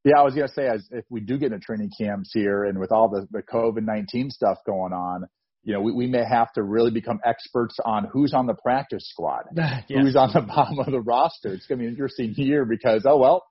[0.05, 2.81] Yeah, I was gonna say, as if we do get into training camps here, and
[2.81, 5.27] with all the the COVID nineteen stuff going on,
[5.63, 9.09] you know, we, we may have to really become experts on who's on the practice
[9.09, 9.85] squad, yes.
[9.89, 11.53] who's on the bottom of the roster.
[11.53, 13.45] It's going to be an interesting year because, oh, well,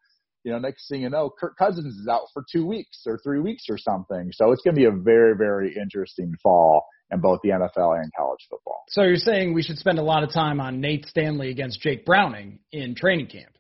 [0.44, 3.40] you know, next thing you know, Kirk Cousins is out for two weeks or three
[3.40, 4.32] weeks or something.
[4.34, 8.12] So it's going to be a very, very interesting fall in both the NFL and
[8.18, 8.84] college football.
[8.90, 12.06] So you're saying we should spend a lot of time on Nate Stanley against Jake
[12.06, 13.52] Browning in training camp?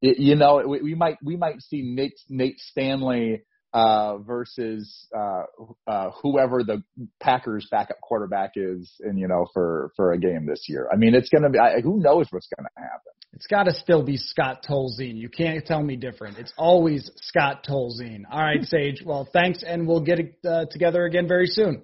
[0.00, 3.42] It, you know, we, we might we might see Nate Nate Stanley
[3.74, 5.44] uh, versus uh,
[5.86, 6.82] uh, whoever the
[7.20, 10.88] Packers backup quarterback is, and you know, for for a game this year.
[10.92, 11.58] I mean, it's going to be.
[11.58, 13.12] I, who knows what's going to happen?
[13.34, 15.16] It's got to still be Scott Tolzien.
[15.16, 16.38] You can't tell me different.
[16.38, 18.24] It's always Scott Tolzien.
[18.30, 19.02] All right, Sage.
[19.04, 21.82] Well, thanks, and we'll get uh, together again very soon.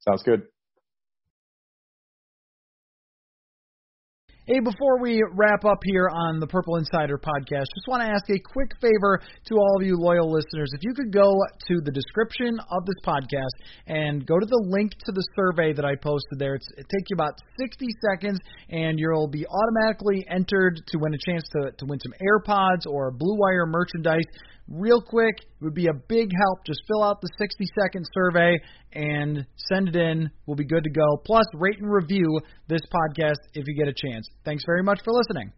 [0.00, 0.46] Sounds good.
[4.48, 8.30] Hey, before we wrap up here on the Purple Insider podcast, just want to ask
[8.30, 10.70] a quick favor to all of you loyal listeners.
[10.72, 11.34] If you could go
[11.66, 13.50] to the description of this podcast
[13.88, 17.10] and go to the link to the survey that I posted there, it's, it takes
[17.10, 18.38] you about 60 seconds,
[18.70, 23.10] and you'll be automatically entered to win a chance to, to win some AirPods or
[23.10, 24.30] Blue Wire merchandise
[24.68, 25.36] real quick.
[25.40, 26.64] It would be a big help.
[26.66, 28.58] Just fill out the 60 second survey
[28.92, 30.30] and send it in.
[30.46, 31.16] We'll be good to go.
[31.24, 34.28] Plus, rate and review this podcast if you get a chance.
[34.44, 35.52] Thanks very much for listening.